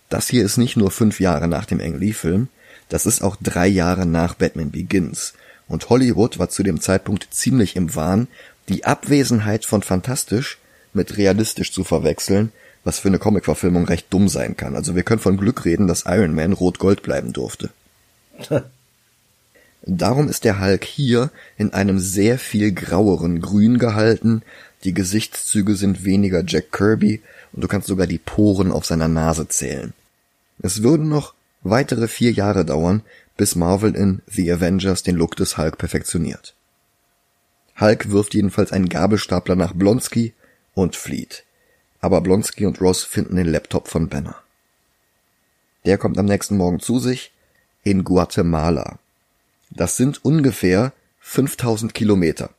Das 0.08 0.28
hier 0.28 0.44
ist 0.44 0.56
nicht 0.56 0.76
nur 0.76 0.92
fünf 0.92 1.18
Jahre 1.18 1.48
nach 1.48 1.66
dem 1.66 1.80
Ang 1.80 1.98
Lee-Film, 1.98 2.46
das 2.88 3.06
ist 3.06 3.22
auch 3.22 3.34
drei 3.42 3.66
Jahre 3.66 4.06
nach 4.06 4.34
Batman 4.34 4.70
Begins. 4.70 5.34
Und 5.66 5.88
Hollywood 5.88 6.38
war 6.38 6.48
zu 6.48 6.62
dem 6.62 6.80
Zeitpunkt 6.80 7.26
ziemlich 7.32 7.74
im 7.74 7.96
Wahn, 7.96 8.28
die 8.68 8.84
Abwesenheit 8.84 9.64
von 9.64 9.82
fantastisch 9.82 10.58
mit 10.92 11.16
realistisch 11.16 11.72
zu 11.72 11.82
verwechseln, 11.82 12.52
was 12.84 12.98
für 12.98 13.08
eine 13.08 13.18
Comicverfilmung 13.18 13.84
recht 13.84 14.06
dumm 14.10 14.28
sein 14.28 14.56
kann. 14.56 14.74
Also 14.74 14.96
wir 14.96 15.02
können 15.02 15.20
von 15.20 15.36
Glück 15.36 15.64
reden, 15.64 15.86
dass 15.86 16.04
Iron 16.06 16.34
Man 16.34 16.52
rot-gold 16.52 17.02
bleiben 17.02 17.32
durfte. 17.32 17.70
Darum 19.84 20.28
ist 20.28 20.44
der 20.44 20.60
Hulk 20.60 20.84
hier 20.84 21.30
in 21.56 21.72
einem 21.72 21.98
sehr 21.98 22.38
viel 22.38 22.72
graueren 22.72 23.40
Grün 23.40 23.78
gehalten, 23.78 24.42
die 24.84 24.94
Gesichtszüge 24.94 25.74
sind 25.74 26.04
weniger 26.04 26.42
Jack 26.46 26.72
Kirby 26.72 27.20
und 27.52 27.62
du 27.62 27.68
kannst 27.68 27.88
sogar 27.88 28.06
die 28.06 28.18
Poren 28.18 28.72
auf 28.72 28.84
seiner 28.84 29.08
Nase 29.08 29.48
zählen. 29.48 29.92
Es 30.60 30.82
würden 30.82 31.08
noch 31.08 31.34
weitere 31.62 32.08
vier 32.08 32.32
Jahre 32.32 32.64
dauern, 32.64 33.02
bis 33.36 33.54
Marvel 33.54 33.94
in 33.94 34.22
The 34.26 34.52
Avengers 34.52 35.02
den 35.02 35.16
Look 35.16 35.36
des 35.36 35.56
Hulk 35.56 35.78
perfektioniert. 35.78 36.54
Hulk 37.80 38.10
wirft 38.10 38.34
jedenfalls 38.34 38.72
einen 38.72 38.88
Gabelstapler 38.88 39.56
nach 39.56 39.72
Blonsky 39.72 40.34
und 40.74 40.96
flieht. 40.96 41.44
Aber 42.02 42.20
Blonsky 42.20 42.66
und 42.66 42.80
Ross 42.82 43.04
finden 43.04 43.36
den 43.36 43.46
Laptop 43.46 43.88
von 43.88 44.08
Banner. 44.08 44.36
Der 45.86 45.96
kommt 45.96 46.18
am 46.18 46.26
nächsten 46.26 46.58
Morgen 46.58 46.80
zu 46.80 46.98
sich 46.98 47.32
in 47.84 48.04
Guatemala. 48.04 48.98
Das 49.70 49.96
sind 49.96 50.24
ungefähr 50.24 50.92
5000 51.20 51.94
Kilometer. 51.94 52.50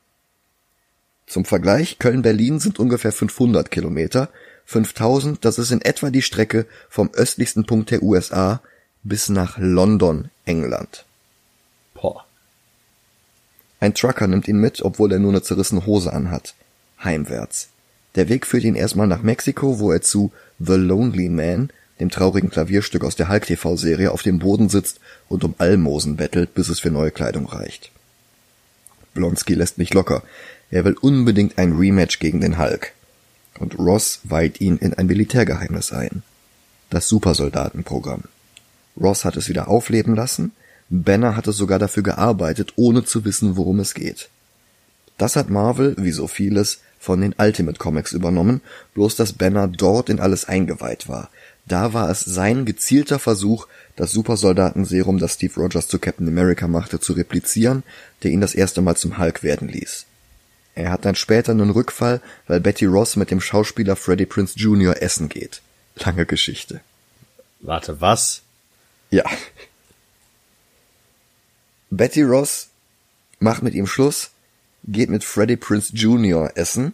Zum 1.28 1.46
Vergleich, 1.46 2.00
Köln-Berlin 2.00 2.60
sind 2.60 2.80
ungefähr 2.80 3.12
500 3.12 3.70
Kilometer. 3.70 4.30
5000, 4.66 5.44
das 5.44 5.60
ist 5.60 5.72
in 5.72 5.82
etwa 5.82 6.10
die 6.10 6.22
Strecke 6.22 6.66
vom 6.90 7.12
östlichsten 7.14 7.66
Punkt 7.66 7.92
der 7.92 8.02
USA 8.02 8.62
bis 9.04 9.30
nach 9.30 9.58
London, 9.58 10.30
England. 10.46 11.06
Boah. 11.94 12.26
Ein 13.80 13.94
Trucker 13.94 14.28
nimmt 14.28 14.48
ihn 14.48 14.60
mit, 14.60 14.82
obwohl 14.82 15.12
er 15.12 15.20
nur 15.20 15.32
eine 15.32 15.42
zerrissene 15.42 15.86
Hose 15.86 16.14
anhat. 16.14 16.56
Heimwärts. 17.04 17.73
Der 18.16 18.30
Weg 18.30 18.46
führt 18.46 18.64
ihn 18.64 18.76
erstmal 18.76 19.08
nach 19.08 19.24
Mexiko, 19.24 19.80
wo 19.80 19.92
er 19.92 20.02
zu 20.02 20.32
The 20.60 20.76
Lonely 20.76 21.30
Man, 21.30 21.70
dem 22.00 22.10
traurigen 22.10 22.50
Klavierstück 22.50 23.04
aus 23.04 23.16
der 23.16 23.30
Hulk 23.30 23.46
TV 23.46 23.76
Serie, 23.76 24.12
auf 24.12 24.24
dem 24.24 24.40
Boden 24.40 24.70
sitzt 24.70 25.00
und 25.30 25.44
um 25.44 25.56
Almosen 25.58 26.16
bettelt, 26.16 26.54
bis 26.54 26.70
es 26.70 26.80
für 26.80 26.92
neue 26.92 27.12
Kleidung 27.12 27.48
reicht. 27.48 27.92
Blonsky 29.14 29.54
lässt 29.54 29.78
nicht 29.78 29.94
locker. 29.94 30.24
Er 30.70 30.86
will 30.86 30.96
unbedingt 31.00 31.58
ein 31.58 31.74
Rematch 31.74 32.20
gegen 32.20 32.42
den 32.42 32.58
Hulk. 32.58 32.94
Und 33.60 33.78
Ross 33.78 34.20
weiht 34.24 34.60
ihn 34.60 34.78
in 34.78 34.94
ein 34.94 35.06
Militärgeheimnis 35.06 35.92
ein. 35.92 36.24
Das 36.90 37.08
Supersoldatenprogramm. 37.08 38.24
Ross 39.00 39.26
hat 39.26 39.38
es 39.38 39.50
wieder 39.50 39.68
aufleben 39.68 40.16
lassen, 40.16 40.52
Banner 40.90 41.36
hatte 41.36 41.52
sogar 41.52 41.80
dafür 41.80 42.04
gearbeitet, 42.04 42.74
ohne 42.76 43.04
zu 43.04 43.26
wissen, 43.26 43.56
worum 43.56 43.80
es 43.80 43.94
geht. 43.94 44.30
Das 45.18 45.36
hat 45.36 45.50
Marvel, 45.50 45.96
wie 45.98 46.12
so 46.12 46.28
vieles, 46.28 46.82
von 47.04 47.20
den 47.20 47.36
Ultimate 47.38 47.78
Comics 47.78 48.14
übernommen, 48.14 48.62
bloß 48.94 49.18
dass 49.18 49.34
Banner 49.34 49.68
dort 49.68 50.10
in 50.10 50.22
alles 50.22 50.46
eingeweiht 50.46 51.10
war. 51.10 51.30
Da 51.66 51.94
war 51.94 52.10
es 52.10 52.22
sein 52.22 52.66
gezielter 52.66 53.20
Versuch, 53.20 53.68
das 53.98 54.12
Supersoldatenserum, 54.12 55.18
das 55.18 55.34
Steve 55.34 55.54
Rogers 55.60 55.90
zu 55.90 56.00
Captain 56.00 56.28
America 56.28 56.68
machte, 56.68 57.02
zu 57.02 57.14
replizieren, 57.14 57.84
der 58.24 58.32
ihn 58.32 58.40
das 58.40 58.56
erste 58.56 58.82
Mal 58.82 58.96
zum 58.96 59.18
Hulk 59.18 59.44
werden 59.44 59.68
ließ. 59.68 60.06
Er 60.76 60.92
hat 60.92 61.04
dann 61.04 61.16
später 61.16 61.52
einen 61.52 61.70
Rückfall, 61.70 62.22
weil 62.48 62.62
Betty 62.62 62.86
Ross 62.86 63.18
mit 63.18 63.32
dem 63.32 63.42
Schauspieler 63.42 63.98
Freddie 63.98 64.26
Prince 64.26 64.58
Jr. 64.58 65.02
essen 65.02 65.28
geht. 65.28 65.62
Lange 65.98 66.26
Geschichte. 66.26 66.80
Warte, 67.60 68.00
was? 68.00 68.42
Ja. 69.12 69.24
Betty 71.92 72.24
Ross 72.24 72.70
macht 73.40 73.62
mit 73.62 73.74
ihm 73.74 73.88
Schluss, 73.88 74.32
geht 74.84 75.10
mit 75.10 75.24
Freddie 75.24 75.58
Prince 75.58 75.96
Jr. 75.96 76.52
essen, 76.56 76.94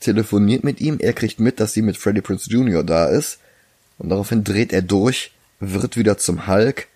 telefoniert 0.00 0.64
mit 0.64 0.80
ihm, 0.80 0.98
er 1.00 1.12
kriegt 1.12 1.40
mit, 1.40 1.60
dass 1.60 1.72
sie 1.72 1.82
mit 1.82 1.96
Freddie 1.96 2.20
Prince 2.20 2.50
Jr. 2.50 2.84
da 2.84 3.06
ist, 3.06 3.38
und 3.98 4.08
daraufhin 4.08 4.44
dreht 4.44 4.72
er 4.72 4.82
durch, 4.82 5.32
wird 5.60 5.96
wieder 5.96 6.18
zum 6.18 6.46
Hulk, 6.46 6.88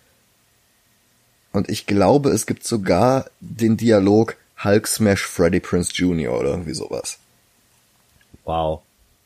und 1.57 1.69
ich 1.69 1.87
glaube, 1.87 2.29
es 2.29 2.45
gibt 2.45 2.65
sogar 2.65 3.25
den 3.39 3.77
Dialog 3.77 4.35
Hulk 4.63 4.87
Smash 4.87 5.25
Freddie 5.25 5.59
Prince 5.59 5.91
Jr. 5.93 6.37
oder 6.39 6.49
irgendwie 6.49 6.73
sowas. 6.73 7.17
Wow. 8.43 8.81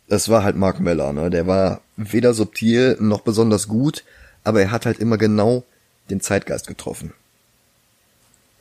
Es 0.07 0.29
war 0.29 0.43
halt 0.43 0.55
Mark 0.55 0.79
Miller, 0.79 1.13
ne? 1.13 1.29
Der 1.29 1.47
war 1.47 1.81
weder 1.97 2.33
subtil 2.33 2.97
noch 2.99 3.21
besonders 3.21 3.67
gut, 3.67 4.03
aber 4.43 4.61
er 4.61 4.71
hat 4.71 4.85
halt 4.85 4.99
immer 4.99 5.17
genau 5.17 5.63
den 6.09 6.21
Zeitgeist 6.21 6.67
getroffen. 6.67 7.13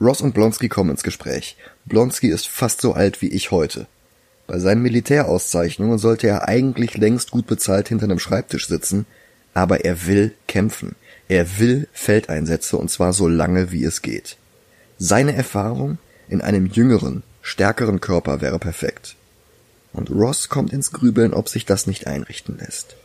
Ross 0.01 0.23
und 0.23 0.33
Blonsky 0.33 0.69
kommen 0.69 0.91
ins 0.91 1.03
Gespräch. 1.03 1.57
Blonsky 1.85 2.29
ist 2.29 2.49
fast 2.49 2.81
so 2.81 2.95
alt 2.95 3.21
wie 3.21 3.29
ich 3.29 3.51
heute. 3.51 3.87
Bei 4.47 4.59
seinen 4.59 4.83
Militärauszeichnungen 4.83 5.99
sollte 5.99 6.27
er 6.27 6.49
eigentlich 6.49 6.97
längst 6.97 7.31
gut 7.31 7.47
bezahlt 7.47 7.89
hinter 7.89 8.05
einem 8.05 8.19
Schreibtisch 8.19 8.67
sitzen, 8.67 9.07
aber 9.53 9.85
er 9.85 10.07
will 10.07 10.33
kämpfen. 10.49 10.97
Er 11.29 11.59
will 11.59 11.87
Feldeinsätze 11.93 12.77
und 12.77 12.91
zwar 12.91 13.13
so 13.13 13.29
lange 13.29 13.73
wie 13.73 13.85
es 13.85 14.03
geht. 14.03 14.37
Seine 14.99 15.35
Erfahrung 15.35 15.99
in 16.29 16.41
einem 16.41 16.67
jüngeren, 16.67 17.23
stärkeren 17.43 18.01
Körper 18.01 18.41
wäre 18.41 18.59
perfekt. 18.59 19.17
Und 19.93 20.11
Ross 20.11 20.49
kommt 20.49 20.73
ins 20.73 20.93
Grübeln, 20.93 21.35
ob 21.35 21.49
sich 21.49 21.67
das 21.67 21.87
nicht 21.87 22.07
einrichten 22.07 22.59
lässt. 22.59 22.97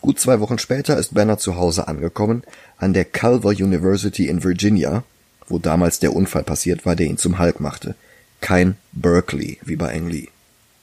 Gut 0.00 0.18
zwei 0.18 0.40
Wochen 0.40 0.58
später 0.58 0.96
ist 0.96 1.14
Banner 1.14 1.38
zu 1.38 1.56
Hause 1.56 1.88
angekommen, 1.88 2.42
an 2.78 2.92
der 2.92 3.04
Culver 3.04 3.50
University 3.50 4.28
in 4.28 4.44
Virginia, 4.44 5.04
wo 5.48 5.58
damals 5.58 5.98
der 5.98 6.14
Unfall 6.14 6.44
passiert 6.44 6.86
war, 6.86 6.96
der 6.96 7.06
ihn 7.06 7.18
zum 7.18 7.38
Hulk 7.38 7.60
machte. 7.60 7.94
Kein 8.40 8.76
Berkeley, 8.92 9.58
wie 9.64 9.76
bei 9.76 9.94
Ang 9.94 10.08
Lee. 10.08 10.28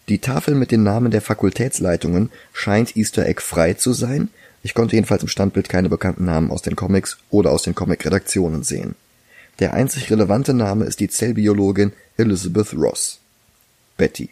Die 0.08 0.20
Tafel 0.20 0.54
mit 0.54 0.72
den 0.72 0.84
Namen 0.84 1.10
der 1.12 1.22
Fakultätsleitungen 1.22 2.30
scheint 2.54 2.96
Easter 2.96 3.26
Egg 3.26 3.42
frei 3.42 3.74
zu 3.74 3.94
sein. 3.94 4.30
Ich 4.62 4.74
konnte 4.74 4.96
jedenfalls 4.96 5.24
im 5.24 5.30
Standbild 5.30 5.70
keine 5.70 5.90
bekannten 5.90 6.26
Namen 6.26 6.52
aus 6.52 6.62
den 6.62 6.76
Comics 6.76 7.18
oder 7.30 7.52
aus 7.52 7.64
den 7.64 7.76
Comic-Redaktionen 7.76 8.64
sehen. 8.64 8.96
Der 9.60 9.74
einzig 9.74 10.12
relevante 10.12 10.54
Name 10.54 10.86
ist 10.86 11.00
die 11.00 11.10
Zellbiologin 11.10 11.94
Elizabeth 12.18 12.74
Ross. 12.74 13.20
Betty. 13.98 14.30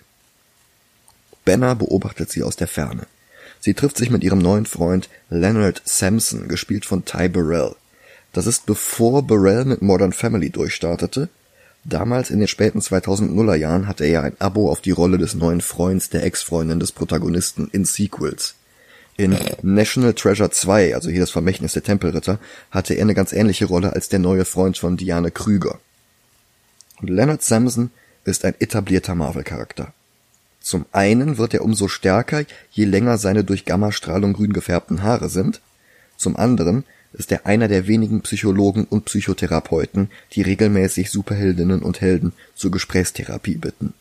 Banner 1.45 1.75
beobachtet 1.75 2.29
sie 2.29 2.43
aus 2.43 2.55
der 2.55 2.67
Ferne. 2.67 3.07
Sie 3.59 3.73
trifft 3.73 3.97
sich 3.97 4.09
mit 4.09 4.23
ihrem 4.23 4.39
neuen 4.39 4.65
Freund 4.65 5.09
Leonard 5.29 5.81
Sampson, 5.85 6.47
gespielt 6.47 6.85
von 6.85 7.05
Ty 7.05 7.29
Burrell. 7.29 7.75
Das 8.33 8.47
ist 8.47 8.65
bevor 8.65 9.23
Burrell 9.23 9.63
mit 9.63 9.81
Modern 9.81 10.11
Family 10.11 10.49
durchstartete. 10.49 11.29
Damals 11.85 12.29
in 12.29 12.39
den 12.39 12.47
späten 12.47 12.79
2000er 12.79 13.55
Jahren 13.55 13.87
hatte 13.87 14.05
er 14.05 14.23
ein 14.23 14.35
Abo 14.39 14.71
auf 14.71 14.81
die 14.81 14.91
Rolle 14.91 15.17
des 15.17 15.35
neuen 15.35 15.61
Freunds 15.61 16.09
der 16.09 16.23
Ex-Freundin 16.23 16.79
des 16.79 16.91
Protagonisten 16.91 17.69
in 17.71 17.85
Sequels. 17.85 18.55
In 19.15 19.37
National 19.61 20.13
Treasure 20.13 20.49
2, 20.49 20.95
also 20.95 21.09
hier 21.09 21.19
das 21.19 21.29
Vermächtnis 21.29 21.73
der 21.73 21.83
Tempelritter, 21.83 22.39
hatte 22.71 22.95
er 22.95 23.03
eine 23.03 23.13
ganz 23.13 23.31
ähnliche 23.31 23.65
Rolle 23.65 23.93
als 23.93 24.09
der 24.09 24.19
neue 24.19 24.45
Freund 24.45 24.77
von 24.77 24.97
Diane 24.97 25.29
Krüger. 25.29 25.79
Und 26.99 27.09
Leonard 27.09 27.43
Sampson 27.43 27.91
ist 28.23 28.43
ein 28.45 28.55
etablierter 28.59 29.13
Marvel-Charakter. 29.13 29.93
Zum 30.61 30.85
einen 30.93 31.37
wird 31.37 31.53
er 31.53 31.63
umso 31.63 31.89
stärker, 31.89 32.45
je 32.71 32.85
länger 32.85 33.17
seine 33.17 33.43
durch 33.43 33.65
Gammastrahlung 33.65 34.33
grün 34.33 34.53
gefärbten 34.53 35.03
Haare 35.03 35.29
sind. 35.29 35.61
Zum 36.17 36.37
anderen 36.37 36.85
ist 37.13 37.31
er 37.31 37.45
einer 37.45 37.67
der 37.67 37.87
wenigen 37.87 38.21
Psychologen 38.21 38.85
und 38.85 39.05
Psychotherapeuten, 39.05 40.09
die 40.33 40.41
regelmäßig 40.41 41.11
Superheldinnen 41.11 41.81
und 41.81 42.01
Helden 42.01 42.33
zur 42.55 42.71
Gesprächstherapie 42.71 43.55
bitten. 43.55 43.93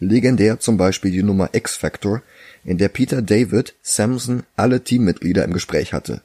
Legendär 0.00 0.60
zum 0.60 0.76
Beispiel 0.76 1.10
die 1.10 1.22
Nummer 1.22 1.50
X-Factor, 1.52 2.22
in 2.64 2.78
der 2.78 2.88
Peter 2.88 3.22
David 3.22 3.74
Samson 3.82 4.42
alle 4.56 4.82
Teammitglieder 4.82 5.44
im 5.44 5.52
Gespräch 5.52 5.92
hatte. 5.92 6.20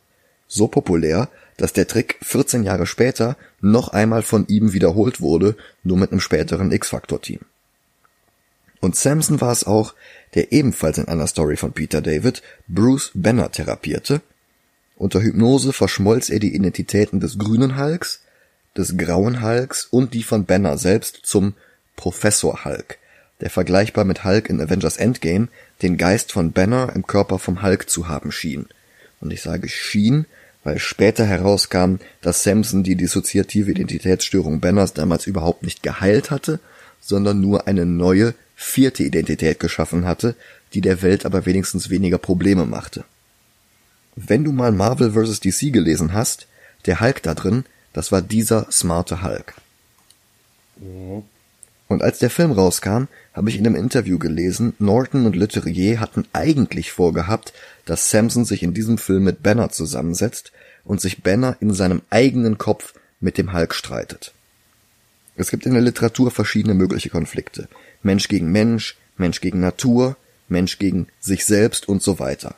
So 0.48 0.68
populär, 0.68 1.30
dass 1.58 1.74
der 1.74 1.88
Trick 1.88 2.18
14 2.22 2.64
Jahre 2.64 2.86
später 2.86 3.38
noch 3.62 3.90
einmal 3.90 4.24
von 4.24 4.48
ihm 4.48 4.74
wiederholt 4.74 5.22
wurde, 5.22 5.56
nur 5.84 5.98
mit 5.98 6.12
einem 6.12 6.20
späteren 6.20 6.72
X-Factor-Team. 6.72 7.40
Und 8.82 8.96
Samson 8.96 9.40
war 9.40 9.52
es 9.52 9.64
auch, 9.64 9.94
der 10.34 10.52
ebenfalls 10.52 10.98
in 10.98 11.08
einer 11.08 11.28
Story 11.28 11.56
von 11.56 11.72
Peter 11.72 12.02
David 12.02 12.42
Bruce 12.68 13.12
Banner 13.14 13.52
therapierte. 13.52 14.22
Unter 15.02 15.20
Hypnose 15.20 15.74
verschmolz 15.74 16.30
er 16.30 16.38
die 16.38 16.54
Identitäten 16.54 17.20
des 17.20 17.40
grünen 17.40 17.76
Hulks, 17.76 18.20
des 18.78 18.98
grauen 18.98 19.42
Hulks 19.42 19.88
und 19.90 20.14
die 20.14 20.22
von 20.22 20.46
Banner 20.46 20.78
selbst 20.78 21.22
zum 21.24 21.56
Professor 21.96 22.66
Hulk, 22.66 23.00
der 23.40 23.50
vergleichbar 23.50 24.06
mit 24.06 24.24
Hulk 24.24 24.48
in 24.48 24.62
Avengers 24.62 24.98
Endgame 24.98 25.48
den 25.82 25.98
Geist 25.98 26.32
von 26.32 26.52
Banner 26.52 26.92
im 26.94 27.08
Körper 27.08 27.40
vom 27.40 27.64
Hulk 27.64 27.90
zu 27.90 28.10
haben 28.10 28.32
schien. 28.32 28.68
Und 29.22 29.34
ich 29.34 29.42
sage 29.42 29.70
schien, 29.70 30.28
weil 30.64 30.78
später 30.78 31.26
herauskam, 31.26 31.96
dass 32.22 32.44
Samson 32.44 32.84
die 32.84 32.96
dissoziative 32.96 33.72
Identitätsstörung 33.72 34.60
Banners 34.60 34.94
damals 34.94 35.26
überhaupt 35.26 35.64
nicht 35.64 35.82
geheilt 35.82 36.30
hatte, 36.30 36.60
sondern 37.00 37.42
nur 37.42 37.66
eine 37.66 37.88
neue, 37.88 38.36
vierte 38.56 39.02
Identität 39.02 39.60
geschaffen 39.60 40.06
hatte, 40.06 40.36
die 40.76 40.82
der 40.82 41.02
Welt 41.02 41.26
aber 41.26 41.48
wenigstens 41.48 41.90
weniger 41.90 42.20
Probleme 42.20 42.68
machte. 42.68 43.04
Wenn 44.16 44.44
du 44.44 44.52
mal 44.52 44.72
Marvel 44.72 45.12
vs. 45.14 45.40
DC 45.40 45.72
gelesen 45.72 46.14
hast, 46.14 46.48
der 46.86 47.00
Hulk 47.00 47.24
da 47.24 47.34
drin, 47.34 47.66
das 47.94 48.12
war 48.12 48.22
dieser 48.22 48.72
smarte 48.72 49.24
Hulk. 49.24 49.56
Mhm. 50.78 51.24
Und 51.88 52.02
als 52.02 52.20
der 52.20 52.30
Film 52.30 52.54
rauskam, 52.54 53.08
habe 53.34 53.50
ich 53.50 53.58
in 53.58 53.66
einem 53.66 53.76
Interview 53.76 54.18
gelesen, 54.18 54.74
Norton 54.80 55.26
und 55.26 55.36
Leterrier 55.36 56.00
hatten 56.00 56.26
eigentlich 56.32 56.92
vorgehabt, 56.92 57.52
dass 57.86 58.10
Samson 58.10 58.46
sich 58.46 58.64
in 58.64 58.74
diesem 58.74 58.98
Film 58.98 59.26
mit 59.26 59.44
Banner 59.44 59.70
zusammensetzt 59.72 60.54
und 60.86 61.02
sich 61.02 61.22
Banner 61.22 61.58
in 61.60 61.74
seinem 61.74 62.02
eigenen 62.10 62.58
Kopf 62.58 62.94
mit 63.20 63.38
dem 63.38 63.52
Hulk 63.54 63.74
streitet. 63.74 64.34
Es 65.36 65.52
gibt 65.52 65.66
in 65.66 65.74
der 65.74 65.82
Literatur 65.82 66.32
verschiedene 66.32 66.74
mögliche 66.74 67.10
Konflikte. 67.10 67.68
Mensch 68.04 68.28
gegen 68.28 68.52
Mensch, 68.52 68.98
Mensch 69.18 69.42
gegen 69.42 69.60
Natur, 69.60 70.16
Mensch 70.48 70.80
gegen 70.80 71.08
sich 71.20 71.46
selbst 71.46 71.88
und 71.90 72.02
so 72.02 72.20
weiter. 72.20 72.56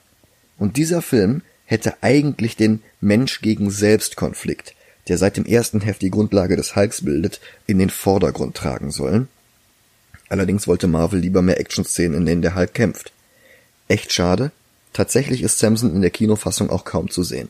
Und 0.57 0.77
dieser 0.77 1.01
Film 1.01 1.41
hätte 1.65 2.01
eigentlich 2.01 2.55
den 2.55 2.81
Mensch 3.01 3.41
gegen 3.41 3.71
Selbst 3.71 4.15
Konflikt, 4.15 4.75
der 5.07 5.17
seit 5.17 5.37
dem 5.37 5.45
ersten 5.45 5.81
Heft 5.81 6.01
die 6.01 6.11
Grundlage 6.11 6.55
des 6.55 6.75
Hulks 6.75 7.03
bildet, 7.03 7.41
in 7.67 7.79
den 7.79 7.89
Vordergrund 7.89 8.55
tragen 8.55 8.91
sollen. 8.91 9.27
Allerdings 10.29 10.67
wollte 10.67 10.87
Marvel 10.87 11.19
lieber 11.19 11.41
mehr 11.41 11.59
Actionszenen, 11.59 12.17
in 12.17 12.25
denen 12.25 12.41
der 12.41 12.55
Hulk 12.55 12.73
kämpft. 12.73 13.11
Echt 13.87 14.13
schade, 14.13 14.51
tatsächlich 14.93 15.43
ist 15.43 15.59
Samson 15.59 15.93
in 15.93 16.01
der 16.01 16.11
Kinofassung 16.11 16.69
auch 16.69 16.85
kaum 16.85 17.09
zu 17.09 17.23
sehen. 17.23 17.49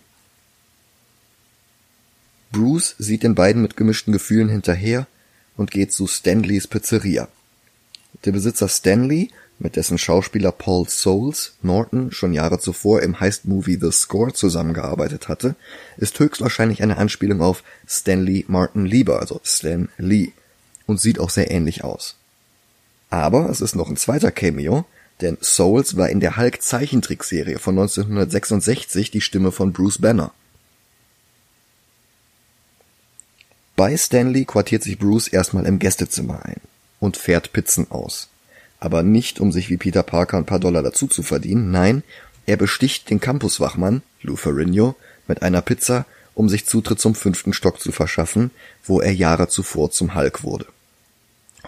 Bruce 2.51 2.95
sieht 2.99 3.23
den 3.23 3.35
beiden 3.35 3.61
mit 3.61 3.77
gemischten 3.77 4.13
Gefühlen 4.13 4.49
hinterher 4.49 5.07
und 5.57 5.71
geht 5.71 5.91
zu 5.91 6.07
Stanleys 6.07 6.67
Pizzeria. 6.67 7.27
Der 8.25 8.31
Besitzer 8.31 8.69
Stanley 8.69 9.29
mit 9.59 9.75
dessen 9.75 9.97
Schauspieler 9.97 10.51
Paul 10.51 10.87
Soules 10.89 11.53
Norton 11.61 12.11
schon 12.11 12.33
Jahre 12.33 12.59
zuvor 12.59 13.01
im 13.01 13.19
Heist-Movie 13.19 13.77
The 13.79 13.91
Score 13.91 14.33
zusammengearbeitet 14.33 15.27
hatte, 15.27 15.55
ist 15.97 16.19
höchstwahrscheinlich 16.19 16.83
eine 16.83 16.97
Anspielung 16.97 17.41
auf 17.41 17.63
Stanley 17.87 18.45
Martin 18.47 18.85
Lieber, 18.85 19.19
also 19.19 19.39
Stan 19.43 19.89
Lee, 19.97 20.31
und 20.85 20.99
sieht 20.99 21.19
auch 21.19 21.29
sehr 21.29 21.51
ähnlich 21.51 21.83
aus. 21.83 22.15
Aber 23.09 23.49
es 23.49 23.61
ist 23.61 23.75
noch 23.75 23.89
ein 23.89 23.97
zweiter 23.97 24.31
Cameo, 24.31 24.85
denn 25.21 25.37
Soules 25.39 25.95
war 25.95 26.09
in 26.09 26.19
der 26.19 26.35
Hulk-Zeichentrickserie 26.35 27.59
von 27.59 27.77
1966 27.77 29.11
die 29.11 29.21
Stimme 29.21 29.51
von 29.51 29.71
Bruce 29.71 29.99
Banner. 29.99 30.33
Bei 33.75 33.95
Stanley 33.95 34.45
quartiert 34.45 34.83
sich 34.83 34.99
Bruce 34.99 35.27
erstmal 35.27 35.65
im 35.65 35.79
Gästezimmer 35.79 36.43
ein 36.43 36.61
und 36.99 37.17
fährt 37.17 37.53
Pizzen 37.53 37.89
aus 37.89 38.29
aber 38.83 39.01
nicht 39.01 39.39
um 39.39 39.53
sich 39.53 39.69
wie 39.69 39.77
Peter 39.77 40.03
Parker 40.03 40.37
ein 40.37 40.45
paar 40.45 40.59
Dollar 40.59 40.83
dazu 40.83 41.07
zu 41.07 41.23
verdienen, 41.23 41.71
nein, 41.71 42.03
er 42.45 42.57
besticht 42.57 43.09
den 43.09 43.21
Campuswachmann, 43.21 44.01
Lou 44.21 44.35
Ferrigno, 44.35 44.95
mit 45.25 45.41
einer 45.41 45.61
Pizza, 45.61 46.05
um 46.33 46.49
sich 46.49 46.65
Zutritt 46.65 46.99
zum 46.99 47.15
fünften 47.15 47.53
Stock 47.53 47.79
zu 47.79 47.93
verschaffen, 47.93 48.51
wo 48.83 48.99
er 48.99 49.13
Jahre 49.13 49.47
zuvor 49.47 49.91
zum 49.91 50.15
Hulk 50.15 50.43
wurde. 50.43 50.65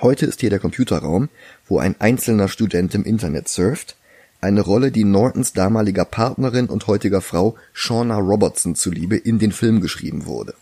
Heute 0.01 0.25
ist 0.25 0.41
hier 0.41 0.49
der 0.49 0.60
Computerraum, 0.60 1.30
wo 1.65 1.80
ein 1.80 1.95
einzelner 1.99 2.49
Student 2.49 2.93
im 2.95 3.06
Internet 3.06 3.47
surft, 3.47 3.95
eine 4.41 4.60
Rolle, 4.60 4.91
die 4.91 5.06
Nortons 5.06 5.54
damaliger 5.54 6.04
Partnerin 6.04 6.65
und 6.65 6.88
heutiger 6.88 7.21
Frau 7.21 7.56
Shauna 7.71 8.17
Robertson 8.17 8.75
zuliebe 8.75 9.15
in 9.15 9.39
den 9.39 9.54
Film 9.54 9.80
geschrieben 9.80 10.25
wurde. 10.25 10.54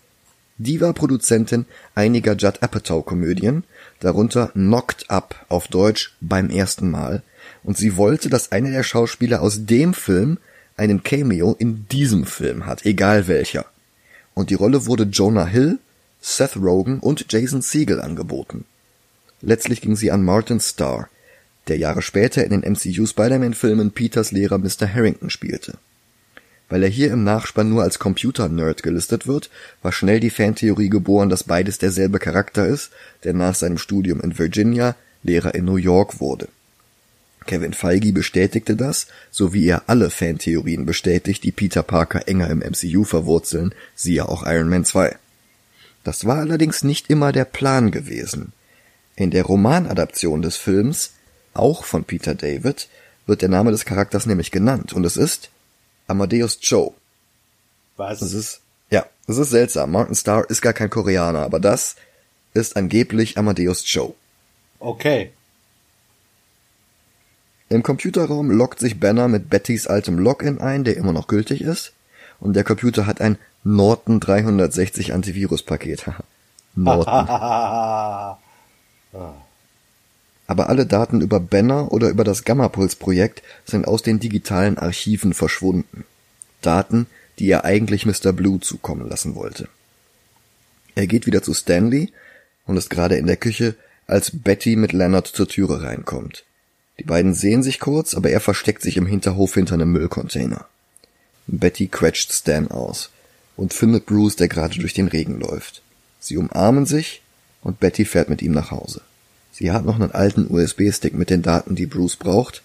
Die 0.59 0.79
war 0.81 0.93
Produzentin 0.93 1.65
einiger 1.95 2.35
Judd 2.35 2.61
Apatow-Komödien 2.61 3.63
darunter 4.03 4.49
Knocked 4.53 5.09
Up 5.09 5.45
auf 5.49 5.67
Deutsch 5.67 6.13
beim 6.21 6.49
ersten 6.49 6.91
Mal, 6.91 7.23
und 7.63 7.77
sie 7.77 7.97
wollte, 7.97 8.29
dass 8.29 8.51
einer 8.51 8.71
der 8.71 8.83
Schauspieler 8.83 9.41
aus 9.41 9.65
dem 9.65 9.93
Film 9.93 10.37
einen 10.75 11.03
Cameo 11.03 11.55
in 11.57 11.87
diesem 11.87 12.25
Film 12.25 12.65
hat, 12.65 12.85
egal 12.85 13.27
welcher. 13.27 13.65
Und 14.33 14.49
die 14.49 14.55
Rolle 14.55 14.85
wurde 14.85 15.03
Jonah 15.03 15.45
Hill, 15.45 15.79
Seth 16.21 16.57
Rogen 16.57 16.99
und 16.99 17.31
Jason 17.31 17.61
Segel 17.61 18.01
angeboten. 18.01 18.65
Letztlich 19.41 19.81
ging 19.81 19.95
sie 19.95 20.11
an 20.11 20.23
Martin 20.23 20.59
Starr, 20.59 21.09
der 21.67 21.77
Jahre 21.77 22.01
später 22.01 22.43
in 22.43 22.49
den 22.49 22.71
MCU 22.73 23.05
Spider-Man-Filmen 23.05 23.91
Peters 23.91 24.31
Lehrer 24.31 24.57
Mr. 24.57 24.91
Harrington 24.91 25.29
spielte. 25.29 25.77
Weil 26.73 26.81
er 26.81 26.89
hier 26.89 27.11
im 27.11 27.23
Nachspann 27.23 27.69
nur 27.69 27.83
als 27.83 27.99
Computer-Nerd 27.99 28.81
gelistet 28.81 29.27
wird, 29.27 29.51
war 29.83 29.91
schnell 29.91 30.19
die 30.19 30.31
Fantheorie 30.31 30.89
geboren, 30.89 31.29
dass 31.29 31.43
beides 31.43 31.77
derselbe 31.77 32.17
Charakter 32.17 32.65
ist, 32.65 32.89
der 33.23 33.33
nach 33.33 33.53
seinem 33.53 33.77
Studium 33.77 34.19
in 34.21 34.39
Virginia 34.39 34.95
Lehrer 35.21 35.53
in 35.53 35.65
New 35.65 35.75
York 35.75 36.19
wurde. 36.19 36.47
Kevin 37.45 37.73
Feige 37.73 38.11
bestätigte 38.11 38.75
das, 38.75 39.05
so 39.29 39.53
wie 39.53 39.67
er 39.67 39.83
alle 39.85 40.09
Fantheorien 40.09 40.87
bestätigt, 40.87 41.43
die 41.43 41.51
Peter 41.51 41.83
Parker 41.83 42.27
enger 42.27 42.49
im 42.49 42.63
MCU 42.63 43.03
verwurzeln, 43.03 43.75
siehe 43.93 44.27
auch 44.27 44.43
Iron 44.43 44.69
Man 44.69 44.83
2. 44.83 45.15
Das 46.03 46.25
war 46.25 46.39
allerdings 46.39 46.83
nicht 46.83 47.07
immer 47.07 47.31
der 47.31 47.45
Plan 47.45 47.91
gewesen. 47.91 48.51
In 49.15 49.29
der 49.29 49.43
Romanadaption 49.43 50.41
des 50.41 50.57
Films, 50.57 51.11
auch 51.53 51.83
von 51.83 52.03
Peter 52.03 52.33
David, 52.33 52.89
wird 53.27 53.43
der 53.43 53.49
Name 53.49 53.69
des 53.69 53.85
Charakters 53.85 54.25
nämlich 54.25 54.49
genannt, 54.49 54.91
und 54.93 55.05
es 55.05 55.17
ist 55.17 55.51
Amadeus 56.07 56.59
Cho. 56.59 56.95
Was? 57.97 58.19
Das 58.19 58.33
ist, 58.33 58.61
ja, 58.89 59.05
das 59.27 59.37
ist 59.37 59.49
seltsam. 59.49 59.91
Martin 59.91 60.15
Starr 60.15 60.49
ist 60.49 60.61
gar 60.61 60.73
kein 60.73 60.89
Koreaner, 60.89 61.41
aber 61.41 61.59
das 61.59 61.95
ist 62.53 62.75
angeblich 62.75 63.37
Amadeus 63.37 63.83
Cho. 63.83 64.15
Okay. 64.79 65.31
Im 67.69 67.81
Computerraum 67.83 68.51
lockt 68.51 68.79
sich 68.79 68.99
Banner 68.99 69.27
mit 69.27 69.49
Bettys 69.49 69.87
altem 69.87 70.19
Login 70.19 70.59
ein, 70.59 70.83
der 70.83 70.97
immer 70.97 71.13
noch 71.13 71.27
gültig 71.27 71.61
ist. 71.61 71.93
Und 72.39 72.55
der 72.55 72.63
Computer 72.63 73.07
hat 73.07 73.21
ein 73.21 73.37
Norton 73.63 74.19
360 74.19 75.13
Antivirus-Paket. 75.13 76.11
Norton. 76.75 77.27
Aber 80.53 80.69
alle 80.69 80.85
Daten 80.85 81.21
über 81.21 81.39
Banner 81.39 81.91
oder 81.91 82.09
über 82.09 82.23
das 82.23 82.43
Gamma-Puls-Projekt 82.43 83.41
sind 83.65 83.87
aus 83.87 84.03
den 84.03 84.19
digitalen 84.19 84.77
Archiven 84.77 85.33
verschwunden. 85.33 86.05
Daten, 86.61 87.07
die 87.39 87.49
er 87.49 87.65
eigentlich 87.65 88.05
Mr. 88.05 88.33
Blue 88.33 88.59
zukommen 88.59 89.09
lassen 89.09 89.33
wollte. 89.33 89.67
Er 90.93 91.07
geht 91.07 91.25
wieder 91.25 91.41
zu 91.41 91.55
Stanley 91.55 92.13
und 92.67 92.77
ist 92.77 92.91
gerade 92.91 93.15
in 93.15 93.25
der 93.25 93.37
Küche, 93.37 93.73
als 94.05 94.29
Betty 94.31 94.75
mit 94.75 94.93
Leonard 94.93 95.25
zur 95.25 95.47
Türe 95.47 95.81
reinkommt. 95.81 96.43
Die 96.99 97.03
beiden 97.03 97.33
sehen 97.33 97.63
sich 97.63 97.79
kurz, 97.79 98.13
aber 98.13 98.29
er 98.29 98.39
versteckt 98.39 98.83
sich 98.83 98.95
im 98.97 99.07
Hinterhof 99.07 99.55
hinter 99.55 99.73
einem 99.73 99.91
Müllcontainer. 99.91 100.67
Betty 101.47 101.87
quetscht 101.87 102.31
Stan 102.31 102.69
aus 102.69 103.09
und 103.57 103.73
findet 103.73 104.05
Bruce, 104.05 104.35
der 104.35 104.49
gerade 104.49 104.77
durch 104.77 104.93
den 104.93 105.07
Regen 105.07 105.39
läuft. 105.39 105.81
Sie 106.19 106.37
umarmen 106.37 106.85
sich 106.85 107.23
und 107.63 107.79
Betty 107.79 108.05
fährt 108.05 108.29
mit 108.29 108.43
ihm 108.43 108.51
nach 108.51 108.69
Hause. 108.69 109.01
Sie 109.53 109.71
hat 109.71 109.85
noch 109.85 109.95
einen 109.95 110.11
alten 110.11 110.47
USB-Stick 110.49 111.13
mit 111.13 111.29
den 111.29 111.43
Daten, 111.43 111.75
die 111.75 111.85
Bruce 111.85 112.17
braucht, 112.17 112.63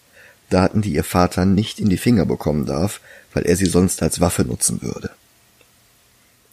Daten, 0.49 0.81
die 0.81 0.95
ihr 0.95 1.05
Vater 1.05 1.45
nicht 1.45 1.79
in 1.79 1.91
die 1.91 1.99
Finger 1.99 2.25
bekommen 2.25 2.65
darf, 2.65 3.01
weil 3.35 3.45
er 3.45 3.57
sie 3.57 3.67
sonst 3.67 4.03
als 4.03 4.21
Waffe 4.21 4.45
nutzen 4.45 4.81
würde. 4.81 5.11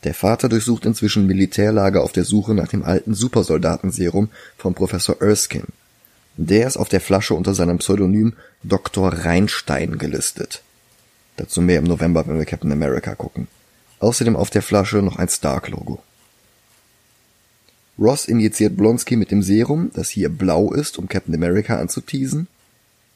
Der 0.03 0.13
Vater 0.13 0.49
durchsucht 0.49 0.85
inzwischen 0.85 1.25
Militärlager 1.25 2.03
auf 2.03 2.11
der 2.11 2.25
Suche 2.25 2.53
nach 2.53 2.67
dem 2.67 2.83
alten 2.83 3.15
Supersoldatenserum 3.15 4.29
von 4.57 4.75
Professor 4.75 5.19
Erskine. 5.21 5.65
Der 6.37 6.67
ist 6.67 6.77
auf 6.77 6.89
der 6.89 7.01
Flasche 7.01 7.33
unter 7.33 7.55
seinem 7.55 7.77
Pseudonym 7.77 8.33
Dr. 8.61 9.13
Reinstein 9.13 9.97
gelistet. 9.97 10.61
Dazu 11.37 11.61
mehr 11.61 11.79
im 11.79 11.85
November, 11.85 12.27
wenn 12.27 12.37
wir 12.37 12.45
Captain 12.45 12.71
America 12.71 13.15
gucken. 13.15 13.47
Außerdem 13.99 14.35
auf 14.35 14.49
der 14.49 14.61
Flasche 14.61 14.97
noch 14.97 15.17
ein 15.17 15.29
Stark-Logo. 15.29 16.03
Ross 17.97 18.25
injiziert 18.25 18.75
Blonsky 18.75 19.15
mit 19.15 19.31
dem 19.31 19.41
Serum, 19.41 19.91
das 19.93 20.09
hier 20.09 20.29
blau 20.29 20.73
ist, 20.73 20.97
um 20.97 21.07
Captain 21.07 21.33
America 21.33 21.79
anzuteasen, 21.79 22.47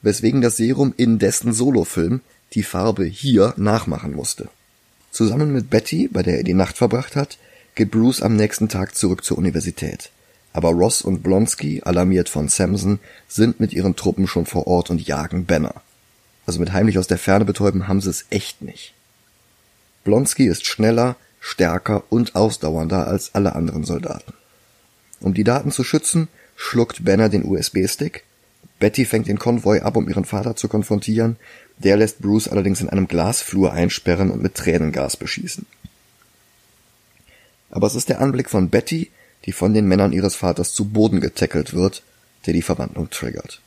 weswegen 0.01 0.41
das 0.41 0.57
Serum 0.57 0.93
in 0.95 1.19
dessen 1.19 1.53
Solofilm 1.53 2.21
die 2.53 2.63
Farbe 2.63 3.03
hier 3.05 3.53
nachmachen 3.57 4.13
musste. 4.13 4.49
Zusammen 5.11 5.51
mit 5.51 5.69
Betty, 5.69 6.07
bei 6.07 6.23
der 6.23 6.37
er 6.37 6.43
die 6.43 6.53
Nacht 6.53 6.77
verbracht 6.77 7.15
hat, 7.15 7.37
geht 7.75 7.91
Bruce 7.91 8.21
am 8.21 8.35
nächsten 8.35 8.69
Tag 8.69 8.95
zurück 8.95 9.23
zur 9.23 9.37
Universität. 9.37 10.11
Aber 10.53 10.69
Ross 10.69 11.01
und 11.01 11.23
Blonsky, 11.23 11.81
alarmiert 11.83 12.29
von 12.29 12.47
Samson, 12.47 12.99
sind 13.27 13.59
mit 13.59 13.73
ihren 13.73 13.95
Truppen 13.95 14.27
schon 14.27 14.45
vor 14.45 14.65
Ort 14.67 14.89
und 14.89 15.05
jagen 15.05 15.45
Banner. 15.45 15.75
Also 16.45 16.59
mit 16.59 16.71
heimlich 16.71 16.97
aus 16.97 17.07
der 17.07 17.17
Ferne 17.17 17.45
betäuben 17.45 17.87
haben 17.87 18.01
sie 18.01 18.09
es 18.09 18.25
echt 18.29 18.61
nicht. 18.61 18.93
Blonsky 20.03 20.47
ist 20.47 20.65
schneller, 20.65 21.17
stärker 21.39 22.03
und 22.09 22.35
ausdauernder 22.35 23.07
als 23.07 23.35
alle 23.35 23.55
anderen 23.55 23.83
Soldaten. 23.83 24.33
Um 25.19 25.33
die 25.33 25.43
Daten 25.43 25.71
zu 25.71 25.83
schützen, 25.83 26.27
schluckt 26.55 27.05
Banner 27.05 27.29
den 27.29 27.45
USB-Stick. 27.45 28.23
Betty 28.79 29.05
fängt 29.05 29.27
den 29.27 29.39
Konvoi 29.39 29.81
ab, 29.81 29.97
um 29.97 30.07
ihren 30.07 30.25
Vater 30.25 30.55
zu 30.55 30.67
konfrontieren. 30.67 31.35
Der 31.77 31.97
lässt 31.97 32.19
Bruce 32.19 32.47
allerdings 32.47 32.81
in 32.81 32.89
einem 32.89 33.07
Glasflur 33.07 33.73
einsperren 33.73 34.31
und 34.31 34.41
mit 34.41 34.55
Tränengas 34.55 35.17
beschießen. 35.17 35.65
Aber 37.69 37.87
es 37.87 37.95
ist 37.95 38.09
der 38.09 38.21
Anblick 38.21 38.49
von 38.49 38.69
Betty, 38.69 39.11
die 39.45 39.51
von 39.51 39.73
den 39.73 39.87
Männern 39.87 40.13
ihres 40.13 40.35
Vaters 40.35 40.73
zu 40.73 40.85
Boden 40.85 41.21
getackelt 41.21 41.73
wird, 41.73 42.03
der 42.45 42.53
die 42.53 42.61
Verwandlung 42.61 43.09
triggert. 43.09 43.61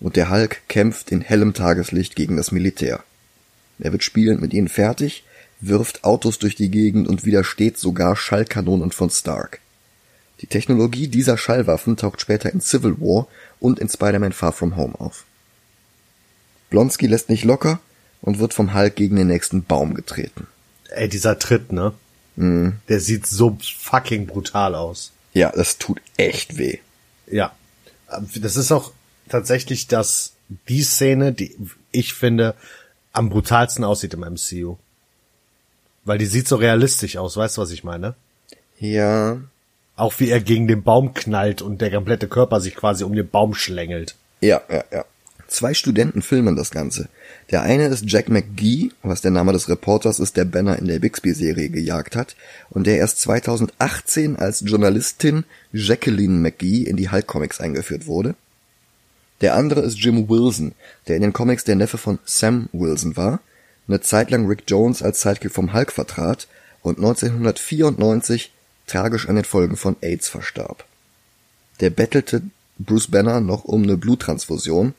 Und 0.00 0.16
der 0.16 0.30
Hulk 0.30 0.62
kämpft 0.68 1.10
in 1.10 1.20
hellem 1.20 1.54
Tageslicht 1.54 2.14
gegen 2.14 2.36
das 2.36 2.52
Militär. 2.52 3.02
Er 3.78 3.92
wird 3.92 4.04
spielend 4.04 4.40
mit 4.40 4.54
ihnen 4.54 4.68
fertig, 4.68 5.24
wirft 5.60 6.04
Autos 6.04 6.38
durch 6.38 6.54
die 6.54 6.70
Gegend 6.70 7.08
und 7.08 7.24
widersteht 7.24 7.78
sogar 7.78 8.14
Schallkanonen 8.16 8.92
von 8.92 9.10
Stark. 9.10 9.60
Die 10.40 10.46
Technologie 10.46 11.08
dieser 11.08 11.36
Schallwaffen 11.36 11.96
taucht 11.96 12.20
später 12.20 12.52
in 12.52 12.60
Civil 12.60 13.00
War 13.00 13.26
und 13.60 13.78
in 13.78 13.88
Spider-Man 13.88 14.32
Far 14.32 14.52
From 14.52 14.76
Home 14.76 14.94
auf. 15.00 15.24
Blonsky 16.70 17.06
lässt 17.06 17.28
nicht 17.28 17.44
locker 17.44 17.80
und 18.20 18.38
wird 18.38 18.54
vom 18.54 18.74
Hulk 18.74 18.96
gegen 18.96 19.16
den 19.16 19.26
nächsten 19.26 19.64
Baum 19.64 19.94
getreten. 19.94 20.46
Ey, 20.90 21.08
dieser 21.08 21.38
Tritt, 21.38 21.72
ne? 21.72 21.92
Mhm. 22.36 22.74
Der 22.88 23.00
sieht 23.00 23.26
so 23.26 23.58
fucking 23.60 24.26
brutal 24.26 24.74
aus. 24.74 25.12
Ja, 25.32 25.50
das 25.50 25.78
tut 25.78 26.00
echt 26.16 26.56
weh. 26.56 26.78
Ja. 27.26 27.52
Das 28.36 28.56
ist 28.56 28.72
auch 28.72 28.92
tatsächlich 29.28 29.88
das, 29.88 30.32
die 30.68 30.82
Szene, 30.82 31.32
die 31.32 31.54
ich 31.90 32.14
finde 32.14 32.54
am 33.12 33.28
brutalsten 33.28 33.84
aussieht 33.84 34.14
im 34.14 34.20
MCU. 34.20 34.76
Weil 36.04 36.18
die 36.18 36.26
sieht 36.26 36.48
so 36.48 36.56
realistisch 36.56 37.16
aus, 37.16 37.36
weißt 37.36 37.56
du, 37.56 37.60
was 37.60 37.70
ich 37.70 37.84
meine? 37.84 38.14
Ja. 38.78 39.38
Auch 39.98 40.14
wie 40.18 40.30
er 40.30 40.40
gegen 40.40 40.68
den 40.68 40.84
Baum 40.84 41.12
knallt 41.12 41.60
und 41.60 41.80
der 41.80 41.90
komplette 41.90 42.28
Körper 42.28 42.60
sich 42.60 42.76
quasi 42.76 43.02
um 43.02 43.14
den 43.14 43.28
Baum 43.28 43.54
schlängelt. 43.54 44.14
Ja, 44.40 44.62
ja, 44.70 44.84
ja. 44.92 45.04
Zwei 45.48 45.74
Studenten 45.74 46.22
filmen 46.22 46.54
das 46.54 46.70
Ganze. 46.70 47.08
Der 47.50 47.62
eine 47.62 47.86
ist 47.86 48.04
Jack 48.06 48.28
McGee, 48.28 48.90
was 49.02 49.22
der 49.22 49.32
Name 49.32 49.52
des 49.52 49.68
Reporters 49.68 50.20
ist, 50.20 50.36
der 50.36 50.44
Banner 50.44 50.78
in 50.78 50.86
der 50.86 51.00
Bixby-Serie 51.00 51.70
gejagt 51.70 52.14
hat, 52.14 52.36
und 52.70 52.86
der 52.86 52.98
erst 52.98 53.18
2018 53.22 54.36
als 54.36 54.62
Journalistin 54.64 55.44
Jacqueline 55.72 56.34
McGee 56.34 56.82
in 56.82 56.96
die 56.96 57.10
Hulk 57.10 57.26
Comics 57.26 57.60
eingeführt 57.60 58.06
wurde. 58.06 58.36
Der 59.40 59.56
andere 59.56 59.80
ist 59.80 59.98
Jim 59.98 60.28
Wilson, 60.28 60.74
der 61.08 61.16
in 61.16 61.22
den 61.22 61.32
Comics 61.32 61.64
der 61.64 61.74
Neffe 61.74 61.98
von 61.98 62.20
Sam 62.24 62.68
Wilson 62.72 63.16
war, 63.16 63.40
eine 63.88 64.00
Zeit 64.00 64.30
lang 64.30 64.46
Rick 64.46 64.62
Jones 64.68 65.02
als 65.02 65.22
Sidekick 65.22 65.50
vom 65.50 65.72
Hulk 65.72 65.90
vertrat 65.90 66.46
und 66.82 66.98
1994 66.98 68.52
tragisch 68.88 69.28
an 69.28 69.36
den 69.36 69.44
Folgen 69.44 69.76
von 69.76 69.96
AIDS 70.00 70.28
verstarb. 70.28 70.84
Der 71.80 71.90
bettelte 71.90 72.42
Bruce 72.78 73.10
Banner 73.10 73.40
noch 73.40 73.64
um 73.64 73.82
eine 73.82 73.96
Bluttransfusion, 73.96 74.94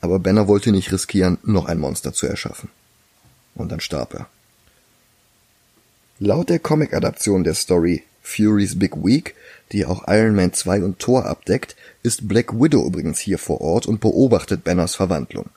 aber 0.00 0.18
Banner 0.18 0.48
wollte 0.48 0.72
nicht 0.72 0.92
riskieren, 0.92 1.38
noch 1.42 1.66
ein 1.66 1.78
Monster 1.78 2.12
zu 2.12 2.26
erschaffen. 2.26 2.70
Und 3.54 3.70
dann 3.70 3.80
starb 3.80 4.14
er. 4.14 4.26
Laut 6.18 6.48
der 6.48 6.58
Comic-Adaption 6.58 7.44
der 7.44 7.54
Story 7.54 8.04
Fury's 8.22 8.78
Big 8.78 8.96
Week, 8.96 9.34
die 9.72 9.86
auch 9.86 10.04
Iron 10.06 10.34
Man 10.34 10.52
2 10.52 10.82
und 10.84 10.98
Thor 10.98 11.26
abdeckt, 11.26 11.76
ist 12.02 12.28
Black 12.28 12.52
Widow 12.52 12.86
übrigens 12.86 13.18
hier 13.18 13.38
vor 13.38 13.60
Ort 13.60 13.86
und 13.86 14.00
beobachtet 14.00 14.64
Banners 14.64 14.94
Verwandlung. 14.94 15.48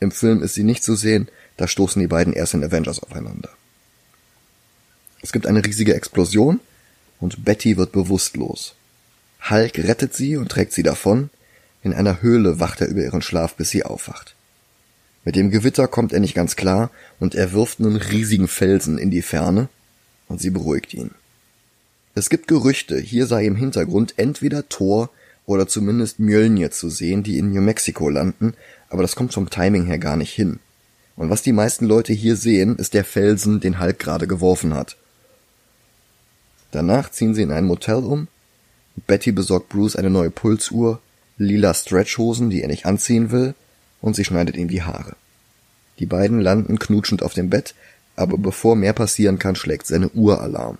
Im 0.00 0.10
Film 0.10 0.42
ist 0.42 0.54
sie 0.54 0.64
nicht 0.64 0.82
zu 0.82 0.96
sehen, 0.96 1.28
da 1.56 1.68
stoßen 1.68 2.00
die 2.00 2.08
beiden 2.08 2.32
erst 2.32 2.54
in 2.54 2.64
Avengers 2.64 3.02
aufeinander. 3.02 3.50
Es 5.22 5.32
gibt 5.32 5.46
eine 5.46 5.64
riesige 5.64 5.94
Explosion 5.94 6.60
und 7.22 7.44
Betty 7.44 7.76
wird 7.76 7.92
bewusstlos. 7.92 8.74
Hulk 9.48 9.78
rettet 9.78 10.12
sie 10.12 10.36
und 10.36 10.50
trägt 10.50 10.72
sie 10.72 10.82
davon. 10.82 11.30
In 11.82 11.94
einer 11.94 12.20
Höhle 12.20 12.60
wacht 12.60 12.80
er 12.80 12.88
über 12.88 13.00
ihren 13.00 13.22
Schlaf, 13.22 13.54
bis 13.54 13.70
sie 13.70 13.84
aufwacht. 13.84 14.34
Mit 15.24 15.36
dem 15.36 15.50
Gewitter 15.50 15.86
kommt 15.86 16.12
er 16.12 16.20
nicht 16.20 16.34
ganz 16.34 16.56
klar 16.56 16.90
und 17.20 17.36
er 17.36 17.52
wirft 17.52 17.78
einen 17.78 17.96
riesigen 17.96 18.48
Felsen 18.48 18.98
in 18.98 19.10
die 19.10 19.22
Ferne 19.22 19.68
und 20.28 20.40
sie 20.40 20.50
beruhigt 20.50 20.94
ihn. 20.94 21.12
Es 22.14 22.28
gibt 22.28 22.48
Gerüchte, 22.48 22.98
hier 22.98 23.26
sei 23.26 23.46
im 23.46 23.56
Hintergrund 23.56 24.14
entweder 24.16 24.68
Thor 24.68 25.08
oder 25.46 25.68
zumindest 25.68 26.18
Mjölnir 26.18 26.72
zu 26.72 26.90
sehen, 26.90 27.22
die 27.22 27.38
in 27.38 27.52
New 27.52 27.62
Mexico 27.62 28.08
landen, 28.08 28.54
aber 28.90 29.02
das 29.02 29.14
kommt 29.14 29.32
vom 29.32 29.48
Timing 29.48 29.86
her 29.86 29.98
gar 29.98 30.16
nicht 30.16 30.32
hin. 30.32 30.58
Und 31.14 31.30
was 31.30 31.42
die 31.42 31.52
meisten 31.52 31.86
Leute 31.86 32.12
hier 32.12 32.36
sehen, 32.36 32.76
ist 32.76 32.94
der 32.94 33.04
Felsen, 33.04 33.60
den 33.60 33.78
Hulk 33.78 33.98
gerade 34.00 34.26
geworfen 34.26 34.74
hat. 34.74 34.96
Danach 36.72 37.10
ziehen 37.10 37.34
sie 37.34 37.42
in 37.42 37.52
ein 37.52 37.66
Motel 37.66 37.98
um. 37.98 38.26
Betty 39.06 39.30
besorgt 39.30 39.68
Bruce 39.68 39.94
eine 39.94 40.10
neue 40.10 40.30
Pulsuhr, 40.30 41.00
lila 41.38 41.72
Stretchhosen, 41.72 42.50
die 42.50 42.62
er 42.62 42.68
nicht 42.68 42.86
anziehen 42.86 43.30
will, 43.30 43.54
und 44.00 44.16
sie 44.16 44.24
schneidet 44.24 44.56
ihm 44.56 44.68
die 44.68 44.82
Haare. 44.82 45.14
Die 45.98 46.06
beiden 46.06 46.40
landen 46.40 46.78
knutschend 46.78 47.22
auf 47.22 47.34
dem 47.34 47.50
Bett, 47.50 47.74
aber 48.16 48.36
bevor 48.36 48.74
mehr 48.74 48.92
passieren 48.92 49.38
kann, 49.38 49.54
schlägt 49.54 49.86
seine 49.86 50.08
Uhr 50.10 50.40
Alarm. 50.40 50.78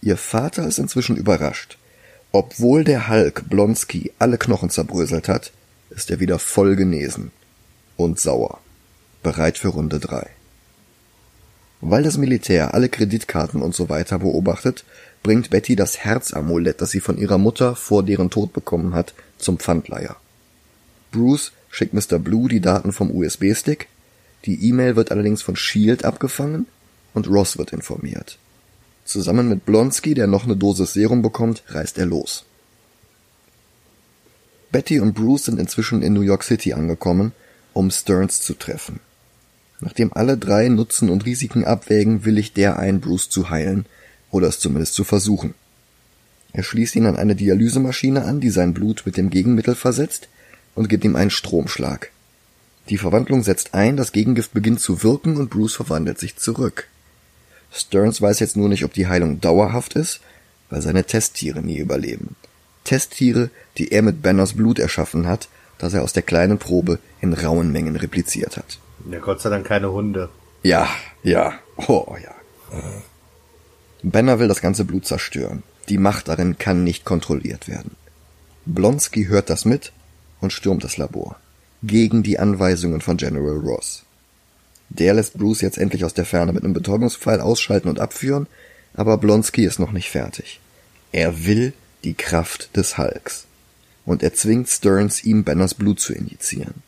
Ihr 0.00 0.16
Vater 0.16 0.66
ist 0.66 0.78
inzwischen 0.78 1.16
überrascht. 1.16 1.78
Obwohl 2.32 2.84
der 2.84 3.08
Hulk 3.08 3.48
Blonsky 3.48 4.12
alle 4.18 4.38
Knochen 4.38 4.70
zerbröselt 4.70 5.28
hat, 5.28 5.52
ist 5.90 6.10
er 6.10 6.20
wieder 6.20 6.38
voll 6.38 6.76
genesen 6.76 7.30
und 7.96 8.20
sauer, 8.20 8.60
bereit 9.22 9.56
für 9.58 9.68
Runde 9.68 9.98
drei. 9.98 10.35
Weil 11.88 12.02
das 12.02 12.18
Militär 12.18 12.74
alle 12.74 12.88
Kreditkarten 12.88 13.62
und 13.62 13.72
so 13.72 13.88
weiter 13.88 14.18
beobachtet, 14.18 14.84
bringt 15.22 15.50
Betty 15.50 15.76
das 15.76 15.98
Herzamulett, 15.98 16.80
das 16.80 16.90
sie 16.90 16.98
von 16.98 17.16
ihrer 17.16 17.38
Mutter 17.38 17.76
vor 17.76 18.02
deren 18.02 18.28
Tod 18.28 18.52
bekommen 18.52 18.92
hat, 18.92 19.14
zum 19.38 19.60
Pfandleiher. 19.60 20.16
Bruce 21.12 21.52
schickt 21.70 21.94
Mr. 21.94 22.18
Blue 22.18 22.48
die 22.48 22.60
Daten 22.60 22.92
vom 22.92 23.12
USB-Stick, 23.12 23.86
die 24.46 24.68
E-Mail 24.68 24.96
wird 24.96 25.12
allerdings 25.12 25.42
von 25.42 25.54
Shield 25.54 26.04
abgefangen 26.04 26.66
und 27.14 27.28
Ross 27.28 27.56
wird 27.56 27.72
informiert. 27.72 28.36
Zusammen 29.04 29.48
mit 29.48 29.64
Blonsky, 29.64 30.14
der 30.14 30.26
noch 30.26 30.42
eine 30.42 30.56
Dosis 30.56 30.92
Serum 30.92 31.22
bekommt, 31.22 31.62
reist 31.68 31.98
er 31.98 32.06
los. 32.06 32.46
Betty 34.72 34.98
und 34.98 35.14
Bruce 35.14 35.44
sind 35.44 35.60
inzwischen 35.60 36.02
in 36.02 36.14
New 36.14 36.22
York 36.22 36.42
City 36.42 36.72
angekommen, 36.72 37.30
um 37.74 37.92
Stearns 37.92 38.42
zu 38.42 38.54
treffen. 38.54 38.98
Nachdem 39.80 40.12
alle 40.12 40.38
drei 40.38 40.68
Nutzen 40.68 41.10
und 41.10 41.26
Risiken 41.26 41.64
abwägen, 41.64 42.24
willigt 42.24 42.56
der 42.56 42.78
ein, 42.78 43.00
Bruce 43.00 43.28
zu 43.28 43.50
heilen 43.50 43.86
oder 44.30 44.48
es 44.48 44.58
zumindest 44.58 44.94
zu 44.94 45.04
versuchen. 45.04 45.54
Er 46.52 46.62
schließt 46.62 46.96
ihn 46.96 47.06
an 47.06 47.16
eine 47.16 47.36
Dialysemaschine 47.36 48.24
an, 48.24 48.40
die 48.40 48.50
sein 48.50 48.72
Blut 48.72 49.02
mit 49.04 49.16
dem 49.16 49.28
Gegenmittel 49.28 49.74
versetzt 49.74 50.28
und 50.74 50.88
gibt 50.88 51.04
ihm 51.04 51.16
einen 51.16 51.30
Stromschlag. 51.30 52.10
Die 52.88 52.98
Verwandlung 52.98 53.42
setzt 53.42 53.74
ein, 53.74 53.96
das 53.96 54.12
Gegengift 54.12 54.54
beginnt 54.54 54.80
zu 54.80 55.02
wirken 55.02 55.36
und 55.36 55.50
Bruce 55.50 55.74
verwandelt 55.74 56.18
sich 56.18 56.36
zurück. 56.36 56.88
Stearns 57.72 58.22
weiß 58.22 58.38
jetzt 58.40 58.56
nur 58.56 58.68
nicht, 58.68 58.84
ob 58.84 58.94
die 58.94 59.08
Heilung 59.08 59.40
dauerhaft 59.40 59.94
ist, 59.94 60.20
weil 60.70 60.80
seine 60.80 61.04
Testtiere 61.04 61.62
nie 61.62 61.78
überleben. 61.78 62.36
Testtiere, 62.84 63.50
die 63.76 63.92
er 63.92 64.02
mit 64.02 64.22
Banners 64.22 64.54
Blut 64.54 64.78
erschaffen 64.78 65.26
hat, 65.26 65.48
das 65.78 65.92
er 65.92 66.02
aus 66.02 66.12
der 66.12 66.22
kleinen 66.22 66.58
Probe 66.58 67.00
in 67.20 67.34
rauen 67.34 67.72
Mengen 67.72 67.96
repliziert 67.96 68.56
hat. 68.56 68.78
Ja, 69.10 69.18
Gott 69.20 69.40
sei 69.40 69.50
Dank 69.50 69.66
keine 69.66 69.92
Hunde. 69.92 70.28
Ja, 70.62 70.88
ja, 71.22 71.54
oh 71.88 72.16
ja. 72.22 72.34
Banner 74.02 74.38
will 74.38 74.48
das 74.48 74.60
ganze 74.60 74.84
Blut 74.84 75.06
zerstören. 75.06 75.62
Die 75.88 75.98
Macht 75.98 76.28
darin 76.28 76.58
kann 76.58 76.84
nicht 76.84 77.04
kontrolliert 77.04 77.68
werden. 77.68 77.96
Blonsky 78.64 79.26
hört 79.26 79.48
das 79.50 79.64
mit 79.64 79.92
und 80.40 80.52
stürmt 80.52 80.82
das 80.82 80.96
Labor. 80.96 81.36
Gegen 81.82 82.22
die 82.22 82.38
Anweisungen 82.38 83.00
von 83.00 83.16
General 83.16 83.58
Ross. 83.58 84.02
Der 84.88 85.14
lässt 85.14 85.34
Bruce 85.34 85.60
jetzt 85.60 85.78
endlich 85.78 86.04
aus 86.04 86.14
der 86.14 86.24
Ferne 86.24 86.52
mit 86.52 86.64
einem 86.64 86.72
Betäubungspfeil 86.72 87.40
ausschalten 87.40 87.88
und 87.88 88.00
abführen, 88.00 88.46
aber 88.94 89.18
Blonsky 89.18 89.64
ist 89.64 89.78
noch 89.78 89.92
nicht 89.92 90.10
fertig. 90.10 90.60
Er 91.12 91.44
will 91.44 91.72
die 92.02 92.14
Kraft 92.14 92.76
des 92.76 92.98
Hulks. 92.98 93.46
Und 94.04 94.22
er 94.22 94.34
zwingt 94.34 94.68
Stearns, 94.68 95.24
ihm 95.24 95.44
Banners 95.44 95.74
Blut 95.74 96.00
zu 96.00 96.12
injizieren. 96.12 96.82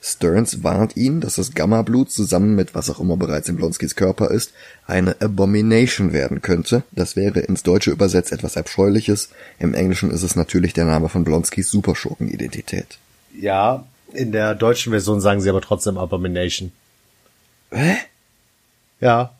Stearns 0.00 0.62
warnt 0.62 0.96
ihn, 0.96 1.20
dass 1.20 1.36
das 1.36 1.54
Gamma-Blut 1.54 2.10
zusammen 2.10 2.54
mit 2.54 2.74
was 2.74 2.90
auch 2.90 3.00
immer 3.00 3.16
bereits 3.16 3.48
in 3.48 3.56
Blonskys 3.56 3.96
Körper 3.96 4.30
ist, 4.30 4.52
eine 4.86 5.20
Abomination 5.20 6.12
werden 6.12 6.42
könnte. 6.42 6.84
Das 6.92 7.16
wäre 7.16 7.40
ins 7.40 7.62
Deutsche 7.62 7.90
übersetzt 7.90 8.32
etwas 8.32 8.56
Abscheuliches. 8.56 9.30
Im 9.58 9.74
Englischen 9.74 10.10
ist 10.10 10.22
es 10.22 10.36
natürlich 10.36 10.74
der 10.74 10.84
Name 10.84 11.08
von 11.08 11.24
Blonskys 11.24 11.70
Superschurken-Identität. 11.70 12.98
Ja, 13.36 13.84
in 14.12 14.32
der 14.32 14.54
deutschen 14.54 14.92
Version 14.92 15.20
sagen 15.20 15.40
sie 15.40 15.50
aber 15.50 15.60
trotzdem 15.60 15.98
Abomination. 15.98 16.72
Hä? 17.70 17.96
Ja. 19.00 19.32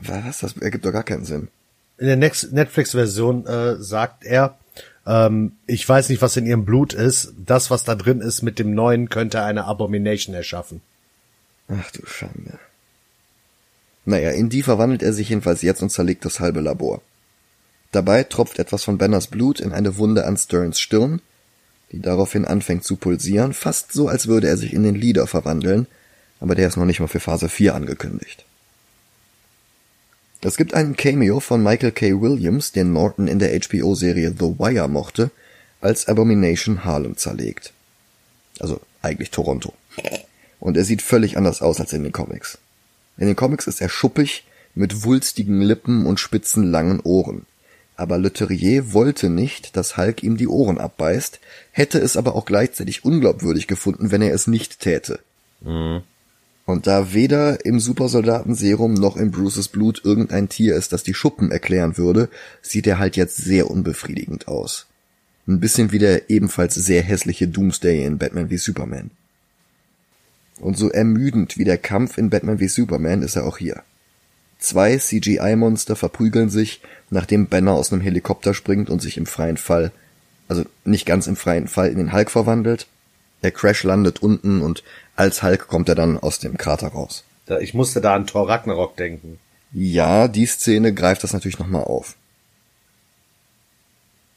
Was? 0.00 0.40
Das 0.40 0.56
ergibt 0.56 0.84
doch 0.84 0.92
gar 0.92 1.04
keinen 1.04 1.24
Sinn. 1.24 1.48
In 1.98 2.06
der 2.06 2.16
Netflix-Version 2.16 3.46
äh, 3.46 3.76
sagt 3.76 4.24
er, 4.24 4.56
ähm, 5.10 5.52
ich 5.66 5.86
weiß 5.86 6.08
nicht, 6.08 6.22
was 6.22 6.36
in 6.36 6.46
ihrem 6.46 6.64
Blut 6.64 6.92
ist. 6.92 7.34
Das, 7.44 7.70
was 7.70 7.82
da 7.82 7.96
drin 7.96 8.20
ist 8.20 8.42
mit 8.42 8.60
dem 8.60 8.74
Neuen, 8.74 9.08
könnte 9.08 9.42
eine 9.42 9.64
Abomination 9.64 10.34
erschaffen. 10.34 10.80
Ach 11.68 11.90
du 11.90 12.06
Schande. 12.06 12.58
Naja, 14.04 14.30
in 14.30 14.48
die 14.48 14.62
verwandelt 14.62 15.02
er 15.02 15.12
sich 15.12 15.28
jedenfalls 15.28 15.62
jetzt 15.62 15.82
und 15.82 15.90
zerlegt 15.90 16.24
das 16.24 16.38
halbe 16.38 16.60
Labor. 16.60 17.02
Dabei 17.90 18.22
tropft 18.22 18.60
etwas 18.60 18.84
von 18.84 18.98
Banners 18.98 19.26
Blut 19.26 19.58
in 19.58 19.72
eine 19.72 19.96
Wunde 19.96 20.26
an 20.26 20.36
Stearns 20.36 20.78
Stirn, 20.78 21.20
die 21.90 22.00
daraufhin 22.00 22.44
anfängt 22.44 22.84
zu 22.84 22.94
pulsieren, 22.94 23.52
fast 23.52 23.92
so, 23.92 24.06
als 24.06 24.28
würde 24.28 24.46
er 24.46 24.56
sich 24.56 24.72
in 24.72 24.84
den 24.84 24.94
Leader 24.94 25.26
verwandeln, 25.26 25.88
aber 26.38 26.54
der 26.54 26.68
ist 26.68 26.76
noch 26.76 26.84
nicht 26.84 27.00
mal 27.00 27.08
für 27.08 27.18
Phase 27.18 27.48
4 27.48 27.74
angekündigt. 27.74 28.44
Es 30.42 30.56
gibt 30.56 30.72
einen 30.72 30.96
Cameo 30.96 31.38
von 31.40 31.62
Michael 31.62 31.92
K. 31.92 32.20
Williams, 32.20 32.72
den 32.72 32.92
Norton 32.94 33.28
in 33.28 33.38
der 33.38 33.58
HBO-Serie 33.58 34.34
The 34.38 34.58
Wire 34.58 34.88
mochte, 34.88 35.30
als 35.82 36.08
Abomination 36.08 36.84
Harlem 36.84 37.16
zerlegt. 37.16 37.72
Also 38.58 38.80
eigentlich 39.02 39.30
Toronto. 39.30 39.74
Und 40.58 40.76
er 40.76 40.84
sieht 40.84 41.02
völlig 41.02 41.36
anders 41.36 41.60
aus 41.60 41.80
als 41.80 41.92
in 41.92 42.04
den 42.04 42.12
Comics. 42.12 42.58
In 43.18 43.26
den 43.26 43.36
Comics 43.36 43.66
ist 43.66 43.82
er 43.82 43.90
schuppig, 43.90 44.44
mit 44.74 45.04
wulstigen 45.04 45.60
Lippen 45.60 46.06
und 46.06 46.20
spitzen 46.20 46.70
langen 46.70 47.00
Ohren. 47.00 47.44
Aber 47.96 48.16
Le 48.16 48.32
Terrier 48.32 48.94
wollte 48.94 49.28
nicht, 49.28 49.76
dass 49.76 49.98
Hulk 49.98 50.22
ihm 50.22 50.38
die 50.38 50.48
Ohren 50.48 50.78
abbeißt, 50.78 51.38
hätte 51.72 51.98
es 51.98 52.16
aber 52.16 52.34
auch 52.34 52.46
gleichzeitig 52.46 53.04
unglaubwürdig 53.04 53.66
gefunden, 53.66 54.10
wenn 54.10 54.22
er 54.22 54.32
es 54.32 54.46
nicht 54.46 54.80
täte. 54.80 55.20
Mhm. 55.60 56.02
Und 56.70 56.86
da 56.86 57.12
weder 57.12 57.64
im 57.64 57.80
Supersoldatenserum 57.80 58.94
noch 58.94 59.16
in 59.16 59.32
Bruces 59.32 59.66
Blut 59.66 60.02
irgendein 60.04 60.48
Tier 60.48 60.76
ist, 60.76 60.92
das 60.92 61.02
die 61.02 61.14
Schuppen 61.14 61.50
erklären 61.50 61.98
würde, 61.98 62.28
sieht 62.62 62.86
er 62.86 62.98
halt 62.98 63.16
jetzt 63.16 63.36
sehr 63.38 63.70
unbefriedigend 63.70 64.46
aus. 64.46 64.86
Ein 65.48 65.58
bisschen 65.58 65.90
wie 65.90 65.98
der 65.98 66.30
ebenfalls 66.30 66.76
sehr 66.76 67.02
hässliche 67.02 67.48
Doomsday 67.48 68.04
in 68.04 68.18
Batman 68.18 68.50
wie 68.50 68.56
Superman. 68.56 69.10
Und 70.60 70.78
so 70.78 70.90
ermüdend 70.90 71.58
wie 71.58 71.64
der 71.64 71.78
Kampf 71.78 72.18
in 72.18 72.30
Batman 72.30 72.60
wie 72.60 72.68
Superman 72.68 73.22
ist 73.22 73.34
er 73.34 73.46
auch 73.46 73.58
hier. 73.58 73.82
Zwei 74.60 74.96
CGI-Monster 74.96 75.96
verprügeln 75.96 76.50
sich, 76.50 76.82
nachdem 77.08 77.48
Banner 77.48 77.72
aus 77.72 77.92
einem 77.92 78.02
Helikopter 78.02 78.54
springt 78.54 78.90
und 78.90 79.02
sich 79.02 79.16
im 79.16 79.26
freien 79.26 79.56
Fall, 79.56 79.90
also 80.46 80.64
nicht 80.84 81.06
ganz 81.06 81.26
im 81.26 81.34
freien 81.34 81.66
Fall, 81.66 81.88
in 81.88 81.96
den 81.96 82.12
Hulk 82.12 82.30
verwandelt. 82.30 82.86
Der 83.42 83.50
Crash 83.50 83.84
landet 83.84 84.22
unten 84.22 84.60
und 84.60 84.82
als 85.16 85.42
Hulk 85.42 85.68
kommt 85.68 85.88
er 85.88 85.94
dann 85.94 86.18
aus 86.18 86.38
dem 86.38 86.56
Krater 86.56 86.88
raus. 86.88 87.24
Ich 87.60 87.74
musste 87.74 88.00
da 88.00 88.14
an 88.14 88.26
Thor 88.26 88.48
Ragnarok 88.48 88.96
denken. 88.96 89.38
Ja, 89.72 90.28
die 90.28 90.46
Szene 90.46 90.94
greift 90.94 91.24
das 91.24 91.32
natürlich 91.32 91.58
nochmal 91.58 91.84
auf. 91.84 92.16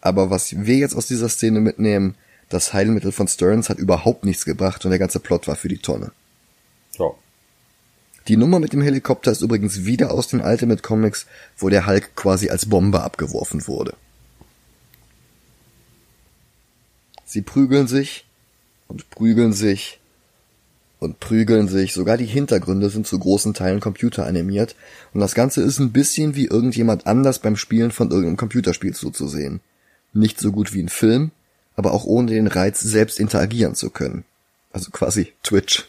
Aber 0.02 0.30
was 0.30 0.66
wir 0.66 0.76
jetzt 0.76 0.96
aus 0.96 1.08
dieser 1.08 1.30
Szene 1.30 1.60
mitnehmen, 1.60 2.16
das 2.50 2.74
Heilmittel 2.74 3.12
von 3.12 3.28
Stearns 3.28 3.70
hat 3.70 3.78
überhaupt 3.78 4.26
nichts 4.26 4.46
gebracht 4.46 4.84
und 4.84 4.92
der 4.92 5.00
ganze 5.00 5.20
Plot 5.20 5.48
war 5.48 5.56
für 5.56 5.70
die 5.70 5.78
Tonne. 5.78 6.12
Ja. 7.00 7.12
Die 8.28 8.38
Nummer 8.38 8.60
mit 8.60 8.74
dem 8.74 8.82
Helikopter 8.82 9.32
ist 9.32 9.42
übrigens 9.42 9.86
wieder 9.86 10.12
aus 10.12 10.28
den 10.28 10.42
Ultimate 10.42 10.82
Comics, 10.82 11.26
wo 11.58 11.70
der 11.70 11.86
Hulk 11.88 12.16
quasi 12.16 12.50
als 12.50 12.68
Bombe 12.68 13.02
abgeworfen 13.02 13.68
wurde. 13.68 13.96
Sie 17.26 17.42
prügeln 17.42 17.88
sich 17.88 18.26
und 18.88 19.10
prügeln 19.10 19.54
sich 19.54 20.00
und 21.00 21.20
prügeln 21.20 21.68
sich. 21.68 21.94
Sogar 21.94 22.18
die 22.18 22.26
Hintergründe 22.26 22.90
sind 22.90 23.06
zu 23.06 23.20
großen 23.20 23.54
Teilen 23.54 23.80
computeranimiert 23.80 24.76
und 25.14 25.20
das 25.20 25.36
Ganze 25.36 25.62
ist 25.62 25.80
ein 25.80 25.92
bisschen 25.92 26.36
wie 26.36 26.46
irgendjemand 26.46 27.08
anders 27.08 27.40
beim 27.40 27.56
Spielen 27.56 27.92
von 27.92 28.10
irgendeinem 28.10 28.38
Computerspiel 28.38 28.94
zuzusehen. 28.94 29.60
Nicht 30.14 30.40
so 30.40 30.52
gut 30.52 30.74
wie 30.74 30.82
ein 30.82 30.90
Film, 30.90 31.32
aber 31.76 31.92
auch 31.92 32.06
ohne 32.06 32.32
den 32.32 32.48
Reiz, 32.48 32.80
selbst 32.80 33.20
interagieren 33.20 33.76
zu 33.76 33.90
können. 33.90 34.26
Also 34.72 34.92
quasi 34.92 35.34
Twitch. 35.44 35.88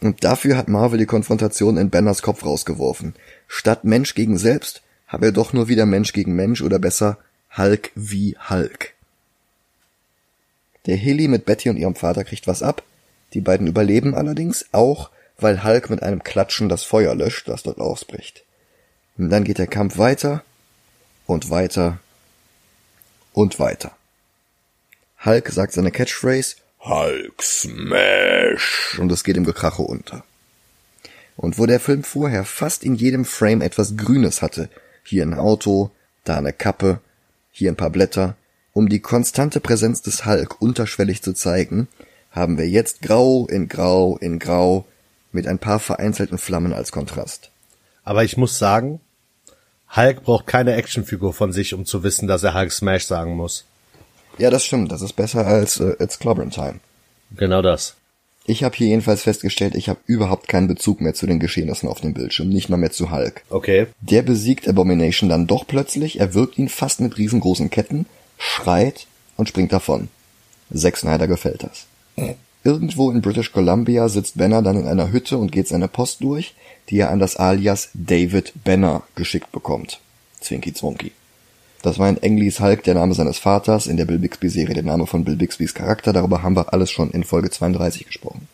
Und 0.00 0.24
dafür 0.24 0.56
hat 0.56 0.68
Marvel 0.68 0.98
die 0.98 1.06
Konfrontation 1.06 1.76
in 1.76 1.90
Banners 1.90 2.22
Kopf 2.22 2.44
rausgeworfen. 2.44 3.14
Statt 3.48 3.84
Mensch 3.84 4.14
gegen 4.14 4.38
selbst 4.38 4.82
habe 5.06 5.26
er 5.26 5.32
doch 5.32 5.52
nur 5.52 5.68
wieder 5.68 5.86
Mensch 5.86 6.12
gegen 6.12 6.34
Mensch 6.34 6.62
oder 6.62 6.78
besser 6.78 7.18
Hulk 7.56 7.90
wie 7.94 8.36
Hulk. 8.48 8.95
Der 10.86 10.96
Hilly 10.96 11.28
mit 11.28 11.44
Betty 11.44 11.68
und 11.68 11.76
ihrem 11.76 11.94
Vater 11.94 12.24
kriegt 12.24 12.46
was 12.46 12.62
ab. 12.62 12.82
Die 13.34 13.40
beiden 13.40 13.66
überleben 13.66 14.14
allerdings 14.14 14.66
auch, 14.72 15.10
weil 15.38 15.64
Hulk 15.64 15.90
mit 15.90 16.02
einem 16.02 16.22
Klatschen 16.22 16.68
das 16.68 16.84
Feuer 16.84 17.14
löscht, 17.14 17.48
das 17.48 17.62
dort 17.62 17.78
ausbricht. 17.78 18.44
Und 19.18 19.30
dann 19.30 19.44
geht 19.44 19.58
der 19.58 19.66
Kampf 19.66 19.98
weiter 19.98 20.42
und 21.26 21.50
weiter 21.50 21.98
und 23.32 23.58
weiter. 23.58 23.96
Hulk 25.24 25.48
sagt 25.50 25.72
seine 25.72 25.90
Catchphrase 25.90 26.56
Hulk 26.80 27.42
Smash 27.42 28.96
und 29.00 29.10
es 29.10 29.24
geht 29.24 29.36
im 29.36 29.44
Gekrache 29.44 29.82
unter. 29.82 30.24
Und 31.36 31.58
wo 31.58 31.66
der 31.66 31.80
Film 31.80 32.04
vorher 32.04 32.44
fast 32.44 32.84
in 32.84 32.94
jedem 32.94 33.24
Frame 33.24 33.60
etwas 33.60 33.96
Grünes 33.96 34.40
hatte, 34.40 34.70
hier 35.04 35.24
ein 35.24 35.34
Auto, 35.34 35.90
da 36.24 36.38
eine 36.38 36.52
Kappe, 36.52 37.00
hier 37.50 37.70
ein 37.70 37.76
paar 37.76 37.90
Blätter, 37.90 38.36
um 38.76 38.90
die 38.90 39.00
konstante 39.00 39.60
Präsenz 39.60 40.02
des 40.02 40.26
Hulk 40.26 40.60
unterschwellig 40.60 41.22
zu 41.22 41.32
zeigen, 41.32 41.88
haben 42.30 42.58
wir 42.58 42.68
jetzt 42.68 43.00
Grau 43.00 43.46
in 43.46 43.68
Grau 43.68 44.18
in 44.18 44.38
Grau 44.38 44.84
mit 45.32 45.46
ein 45.46 45.58
paar 45.58 45.78
vereinzelten 45.80 46.36
Flammen 46.36 46.74
als 46.74 46.92
Kontrast. 46.92 47.50
Aber 48.04 48.22
ich 48.22 48.36
muss 48.36 48.58
sagen, 48.58 49.00
Hulk 49.96 50.24
braucht 50.24 50.46
keine 50.46 50.74
Actionfigur 50.74 51.32
von 51.32 51.54
sich, 51.54 51.72
um 51.72 51.86
zu 51.86 52.02
wissen, 52.02 52.28
dass 52.28 52.42
er 52.42 52.52
Hulk 52.52 52.70
Smash 52.70 53.06
sagen 53.06 53.34
muss. 53.34 53.64
Ja, 54.36 54.50
das 54.50 54.66
stimmt. 54.66 54.92
Das 54.92 55.00
ist 55.00 55.14
besser 55.14 55.46
als 55.46 55.80
äh, 55.80 55.96
It's 55.98 56.18
Clobbering 56.18 56.50
Time. 56.50 56.80
Genau 57.34 57.62
das. 57.62 57.94
Ich 58.44 58.62
habe 58.62 58.76
hier 58.76 58.88
jedenfalls 58.88 59.22
festgestellt, 59.22 59.74
ich 59.74 59.88
habe 59.88 60.00
überhaupt 60.04 60.48
keinen 60.48 60.68
Bezug 60.68 61.00
mehr 61.00 61.14
zu 61.14 61.26
den 61.26 61.40
Geschehnissen 61.40 61.88
auf 61.88 62.02
dem 62.02 62.12
Bildschirm, 62.12 62.50
nicht 62.50 62.68
mal 62.68 62.76
mehr 62.76 62.92
zu 62.92 63.10
Hulk. 63.10 63.42
Okay. 63.48 63.86
Der 64.02 64.20
besiegt 64.20 64.68
Abomination 64.68 65.30
dann 65.30 65.46
doch 65.46 65.66
plötzlich, 65.66 66.20
er 66.20 66.34
wirkt 66.34 66.58
ihn 66.58 66.68
fast 66.68 67.00
mit 67.00 67.16
riesengroßen 67.16 67.70
Ketten, 67.70 68.04
schreit 68.38 69.06
und 69.36 69.48
springt 69.48 69.72
davon. 69.72 70.08
Zack 70.74 70.96
Snyder 70.96 71.28
gefällt 71.28 71.62
das. 71.62 71.86
Irgendwo 72.64 73.10
in 73.10 73.22
British 73.22 73.52
Columbia 73.52 74.08
sitzt 74.08 74.38
Banner 74.38 74.60
dann 74.62 74.80
in 74.80 74.88
einer 74.88 75.12
Hütte 75.12 75.38
und 75.38 75.52
geht 75.52 75.68
seine 75.68 75.86
Post 75.86 76.22
durch, 76.22 76.54
die 76.88 76.98
er 76.98 77.10
an 77.10 77.20
das 77.20 77.36
Alias 77.36 77.90
David 77.94 78.52
Banner 78.64 79.02
geschickt 79.14 79.52
bekommt. 79.52 80.00
Zwinky 80.40 80.74
Zwonky. 80.74 81.12
Das 81.82 82.00
war 82.00 82.08
in 82.08 82.16
Englis 82.16 82.58
Hulk 82.58 82.82
der 82.82 82.94
Name 82.94 83.14
seines 83.14 83.38
Vaters, 83.38 83.86
in 83.86 83.96
der 83.96 84.06
Bill 84.06 84.18
Bixby 84.18 84.48
Serie 84.48 84.74
der 84.74 84.82
Name 84.82 85.06
von 85.06 85.24
Bill 85.24 85.36
Bixbys 85.36 85.74
Charakter, 85.74 86.12
darüber 86.12 86.42
haben 86.42 86.56
wir 86.56 86.72
alles 86.72 86.90
schon 86.90 87.12
in 87.12 87.22
Folge 87.22 87.50
32 87.50 88.06
gesprochen. 88.06 88.48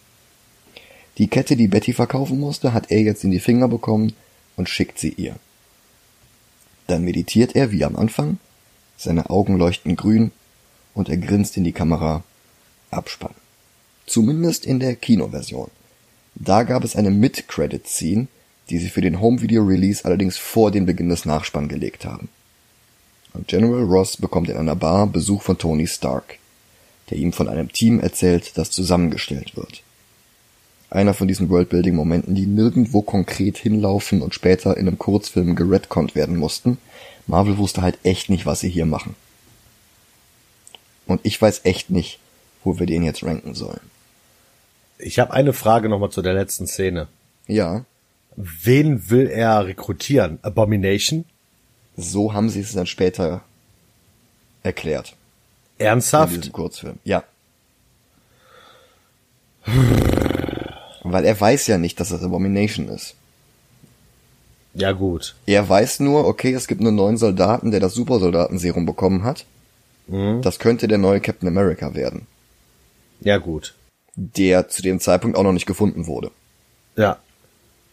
Die 1.17 1.29
Kette, 1.29 1.57
die 1.57 1.69
Betty 1.69 1.95
verkaufen 1.95 2.39
musste, 2.39 2.75
hat 2.75 2.91
er 2.91 3.01
jetzt 3.01 3.25
in 3.25 3.31
die 3.31 3.41
Finger 3.41 3.69
bekommen 3.69 4.13
und 4.57 4.69
schickt 4.69 4.99
sie 4.99 5.11
ihr. 5.11 5.37
Dann 6.87 7.05
meditiert 7.05 7.57
er 7.57 7.71
wie 7.71 7.85
am 7.85 7.97
Anfang, 7.97 8.39
seine 8.97 9.31
Augen 9.31 9.57
leuchten 9.57 9.97
grün 9.97 10.33
und 10.95 11.09
er 11.09 11.17
grinst 11.17 11.57
in 11.57 11.65
die 11.65 11.73
Kamera. 11.73 12.23
Abspann. 12.91 13.35
Zumindest 14.07 14.67
in 14.67 14.79
der 14.79 14.97
Kinoversion. 14.97 15.71
Da 16.35 16.63
gab 16.63 16.85
es 16.85 16.97
eine 16.97 17.11
Mid-Credit-Scene, 17.11 18.27
die 18.69 18.79
sie 18.79 18.89
für 18.89 19.01
den 19.01 19.21
Home-Video-Release 19.21 20.05
allerdings 20.05 20.39
vor 20.39 20.71
den 20.71 20.87
Beginn 20.87 21.09
des 21.09 21.25
Nachspann 21.25 21.69
gelegt 21.69 22.05
haben. 22.05 22.29
General 23.47 23.85
Ross 23.85 24.17
bekommt 24.19 24.51
in 24.51 24.57
einer 24.57 24.77
Bar 24.77 25.07
Besuch 25.07 25.43
von 25.43 25.57
Tony 25.57 25.87
Stark, 25.87 26.39
der 27.11 27.19
ihm 27.19 27.33
von 27.33 27.49
einem 27.49 27.73
Team 27.73 28.01
erzählt, 28.01 28.59
das 28.59 28.71
zusammengestellt 28.71 29.57
wird. 29.57 29.83
Einer 30.93 31.15
von 31.15 31.27
diesen 31.27 31.49
Worldbuilding-Momenten, 31.49 32.35
die 32.35 32.47
nirgendwo 32.47 33.03
konkret 33.03 33.57
hinlaufen 33.57 34.21
und 34.21 34.35
später 34.35 34.77
in 34.77 34.87
einem 34.87 34.99
Kurzfilm 34.99 35.57
geredconnt 35.57 36.15
werden 36.15 36.37
mussten. 36.37 36.79
Marvel 37.27 37.57
wusste 37.57 37.83
halt 37.83 37.99
echt 38.03 38.29
nicht, 38.29 38.45
was 38.45 38.61
sie 38.61 38.69
hier 38.69 38.87
machen. 38.87 39.17
Und 41.07 41.21
ich 41.23 41.41
weiß 41.41 41.63
echt 41.65 41.91
nicht, 41.91 42.19
wo 42.63 42.79
wir 42.79 42.87
den 42.87 43.03
jetzt 43.03 43.25
ranken 43.25 43.55
sollen. 43.55 43.81
Ich 44.99 45.19
habe 45.19 45.33
eine 45.33 45.53
Frage 45.53 45.89
nochmal 45.89 46.11
zu 46.11 46.23
der 46.23 46.35
letzten 46.35 46.67
Szene. 46.67 47.09
Ja, 47.47 47.85
Wen 48.37 49.11
will 49.11 49.27
er 49.27 49.67
rekrutieren? 49.67 50.39
Abomination? 50.43 51.25
so 51.97 52.33
haben 52.33 52.49
sie 52.49 52.61
es 52.61 52.73
dann 52.73 52.87
später 52.87 53.43
erklärt. 54.63 55.15
In 55.79 55.87
Ernsthaft? 55.87 56.35
diesem 56.37 56.53
Kurzfilm. 56.53 56.99
Ja. 57.05 57.25
Weil 61.13 61.25
er 61.25 61.41
weiß 61.41 61.67
ja 61.67 61.79
nicht, 61.79 62.01
dass 62.01 62.09
das 62.09 62.23
Abomination 62.23 62.89
ist. 62.89 63.15
Ja 64.75 64.93
gut. 64.93 65.35
Er 65.47 65.69
weiß 65.69 66.01
nur, 66.01 66.27
okay, 66.27 66.55
es 66.55 66.67
gibt 66.67 66.81
einen 66.81 66.95
neuen 66.95 67.19
Soldaten, 67.19 67.71
der 67.71 67.81
das 67.81 67.95
Supersoldatenserum 67.95 68.87
bekommen 68.87 69.23
hat. 69.25 69.45
Das 70.07 70.59
könnte 70.59 70.89
der 70.89 70.99
neue 70.99 71.21
Captain 71.21 71.49
America 71.49 71.95
werden. 71.95 72.27
Ja 73.21 73.39
gut. 73.39 73.75
Der 74.15 74.69
zu 74.69 74.83
dem 74.83 75.01
Zeitpunkt 75.01 75.37
auch 75.37 75.43
noch 75.43 75.53
nicht 75.53 75.67
gefunden 75.67 76.07
wurde. 76.07 76.31
Ja. 76.97 77.19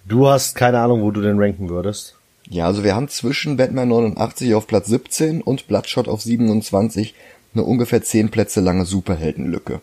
Du 0.05 0.27
hast 0.27 0.55
keine 0.55 0.79
Ahnung, 0.79 1.01
wo 1.01 1.11
du 1.11 1.21
den 1.21 1.39
ranken 1.39 1.69
würdest. 1.69 2.15
Ja, 2.49 2.65
also 2.65 2.83
wir 2.83 2.95
haben 2.95 3.09
zwischen 3.09 3.57
Batman 3.57 3.89
89 3.89 4.55
auf 4.55 4.65
Platz 4.65 4.87
17 4.87 5.41
und 5.41 5.67
Bloodshot 5.67 6.07
auf 6.07 6.21
27 6.21 7.13
eine 7.53 7.63
ungefähr 7.63 8.01
10 8.01 8.29
Plätze 8.29 8.59
lange 8.61 8.85
Superheldenlücke. 8.85 9.81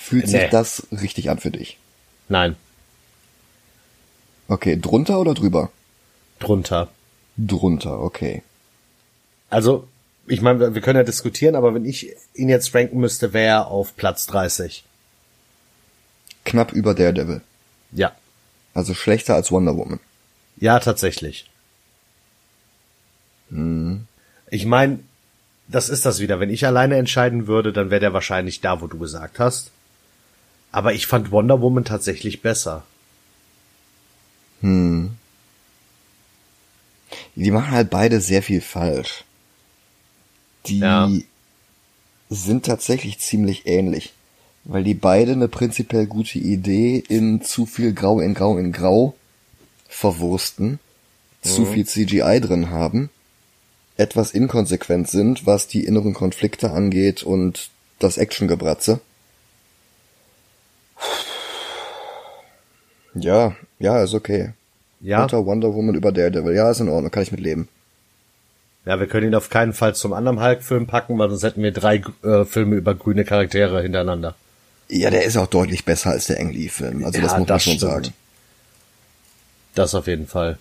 Fühlt 0.00 0.26
Nee. 0.26 0.40
sich 0.40 0.50
das 0.50 0.86
richtig 0.90 1.28
an 1.30 1.38
für 1.38 1.50
dich? 1.50 1.76
Nein. 2.28 2.56
Okay, 4.48 4.78
drunter 4.80 5.20
oder 5.20 5.34
drüber? 5.34 5.70
Drunter. 6.38 6.88
Drunter, 7.36 8.00
okay. 8.00 8.42
Also, 9.50 9.86
ich 10.26 10.40
meine, 10.40 10.74
wir- 10.74 10.80
können 10.82 10.96
ja 10.98 11.04
diskutieren, 11.04 11.54
aber 11.54 11.74
wenn 11.74 11.84
ich 11.84 12.16
ihn 12.34 12.48
jetzt 12.48 12.74
ranken 12.74 12.98
müsste, 12.98 13.32
wäre 13.32 13.46
er 13.48 13.66
auf 13.68 13.94
Platz 13.96 14.26
30. 14.26 14.84
Knapp 16.44 16.72
über 16.72 16.94
Daredevil. 16.94 17.42
Ja. 17.92 18.12
Also 18.74 18.94
schlechter 18.94 19.34
als 19.34 19.52
Wonder 19.52 19.76
Woman. 19.76 20.00
Ja, 20.56 20.80
tatsächlich. 20.80 21.48
Ich 24.50 24.64
meine, 24.66 25.00
das 25.68 25.88
ist 25.88 26.06
das 26.06 26.20
wieder. 26.20 26.40
Wenn 26.40 26.50
ich 26.50 26.64
alleine 26.66 26.96
entscheiden 26.96 27.46
würde, 27.46 27.72
dann 27.72 27.90
wäre 27.90 28.00
der 28.00 28.12
wahrscheinlich 28.12 28.60
da, 28.60 28.80
wo 28.80 28.86
du 28.86 28.98
gesagt 28.98 29.38
hast. 29.38 29.70
Aber 30.72 30.92
ich 30.94 31.06
fand 31.06 31.30
Wonder 31.30 31.60
Woman 31.60 31.84
tatsächlich 31.84 32.42
besser. 32.42 32.84
Die 37.34 37.50
machen 37.50 37.70
halt 37.70 37.90
beide 37.90 38.20
sehr 38.20 38.42
viel 38.42 38.60
falsch. 38.60 39.24
Die 40.66 40.78
Ja. 40.78 41.10
sind 42.28 42.66
tatsächlich 42.66 43.18
ziemlich 43.18 43.66
ähnlich, 43.66 44.12
weil 44.64 44.84
die 44.84 44.94
beide 44.94 45.32
eine 45.32 45.48
prinzipiell 45.48 46.06
gute 46.06 46.38
Idee 46.38 47.02
in 47.08 47.42
zu 47.42 47.66
viel 47.66 47.92
Grau 47.92 48.20
in 48.20 48.34
Grau 48.34 48.58
in 48.58 48.72
Grau 48.72 49.14
verwursten, 49.88 50.78
zu 51.42 51.64
viel 51.64 51.86
CGI 51.86 52.40
drin 52.40 52.70
haben, 52.70 53.08
etwas 53.96 54.32
inkonsequent 54.32 55.08
sind, 55.08 55.46
was 55.46 55.66
die 55.66 55.84
inneren 55.84 56.12
Konflikte 56.12 56.70
angeht 56.70 57.22
und 57.22 57.70
das 57.98 58.18
Actiongebratze. 58.18 59.00
Ja, 63.14 63.54
ja, 63.78 64.02
ist 64.02 64.14
okay. 64.14 64.50
Ja, 65.00 65.22
Unter 65.22 65.44
Wonder 65.46 65.72
Woman 65.74 65.94
über 65.94 66.12
Daredevil. 66.12 66.54
Ja, 66.54 66.70
ist 66.70 66.80
in 66.80 66.88
Ordnung, 66.88 67.10
kann 67.10 67.22
ich 67.22 67.32
mit 67.32 67.40
leben. 67.40 67.68
ja, 68.84 69.00
wir 69.00 69.06
können 69.06 69.28
ihn 69.28 69.34
auf 69.34 69.48
keinen 69.50 69.72
Fall 69.72 69.94
zum 69.94 70.12
anderen 70.12 70.40
Hulk-Film 70.42 70.86
packen, 70.86 71.18
weil 71.18 71.30
sonst 71.30 71.42
hätten 71.42 71.62
wir 71.62 71.72
drei 71.72 72.02
äh, 72.22 72.44
Filme 72.44 72.76
über 72.76 72.94
grüne 72.94 73.24
Charaktere 73.24 73.82
hintereinander. 73.82 74.34
Ja, 74.88 75.10
der 75.10 75.24
ist 75.24 75.36
auch 75.36 75.46
deutlich 75.46 75.84
besser 75.84 76.10
als 76.10 76.26
der 76.26 76.38
Ang 76.40 76.50
Lee-Film. 76.50 77.04
Also 77.04 77.20
das 77.20 77.32
Ja, 77.32 77.38
muss 77.38 77.38
man 77.38 77.46
das 77.46 77.62
schon 77.62 77.74
stimmt. 77.76 77.92
sagen. 77.92 78.08
Das 79.74 79.94
auf 79.94 80.06
jeden 80.06 80.26
Fall. 80.26 80.58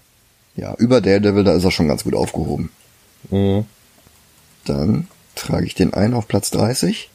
Ja, 0.56 0.76
über 0.78 1.02
Daredevil, 1.02 1.44
da 1.44 1.54
ist 1.54 1.64
er 1.64 1.72
schon 1.72 1.88
ganz 1.88 2.04
gut 2.04 2.14
aufgehoben. 2.16 2.72
Mhm. 3.32 3.66
Dann 4.66 5.08
trage 5.36 5.66
ich 5.66 5.74
den 5.76 5.94
ein 5.94 6.14
auf 6.14 6.28
Platz 6.28 6.52
30. 6.52 7.10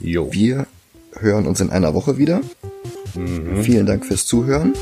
Jo. 0.00 0.32
Wir 0.32 0.66
hören 1.18 1.46
uns 1.46 1.60
in 1.60 1.70
einer 1.70 1.94
Woche 1.94 2.16
wieder. 2.18 2.40
Mhm. 3.16 3.62
Vielen 3.62 3.86
Dank 3.86 4.04
fürs 4.04 4.26
Zuhören. 4.26 4.74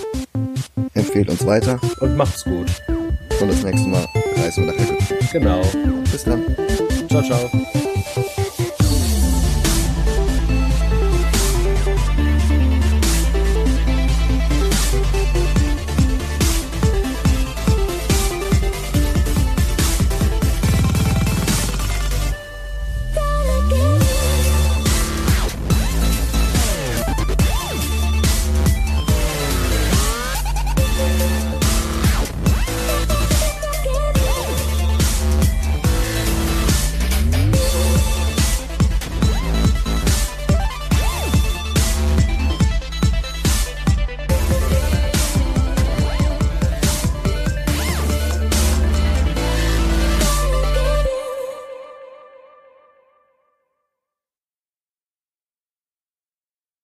Empfehlt 0.95 1.28
uns 1.28 1.45
weiter 1.47 1.80
Und 2.01 2.16
macht's 2.16 2.45
gut. 2.45 2.66
und 3.41 3.49
das 3.49 3.62
nächste 3.62 3.89
Mal 3.89 4.07
reisen 4.37 4.64
wir 4.66 4.72
nach 4.72 4.78
Hecke. 4.78 4.99
Genau. 5.32 5.61
Bis 6.11 6.24
dann. 6.24 6.43
Ciao, 7.09 7.22
ciao. 7.22 7.51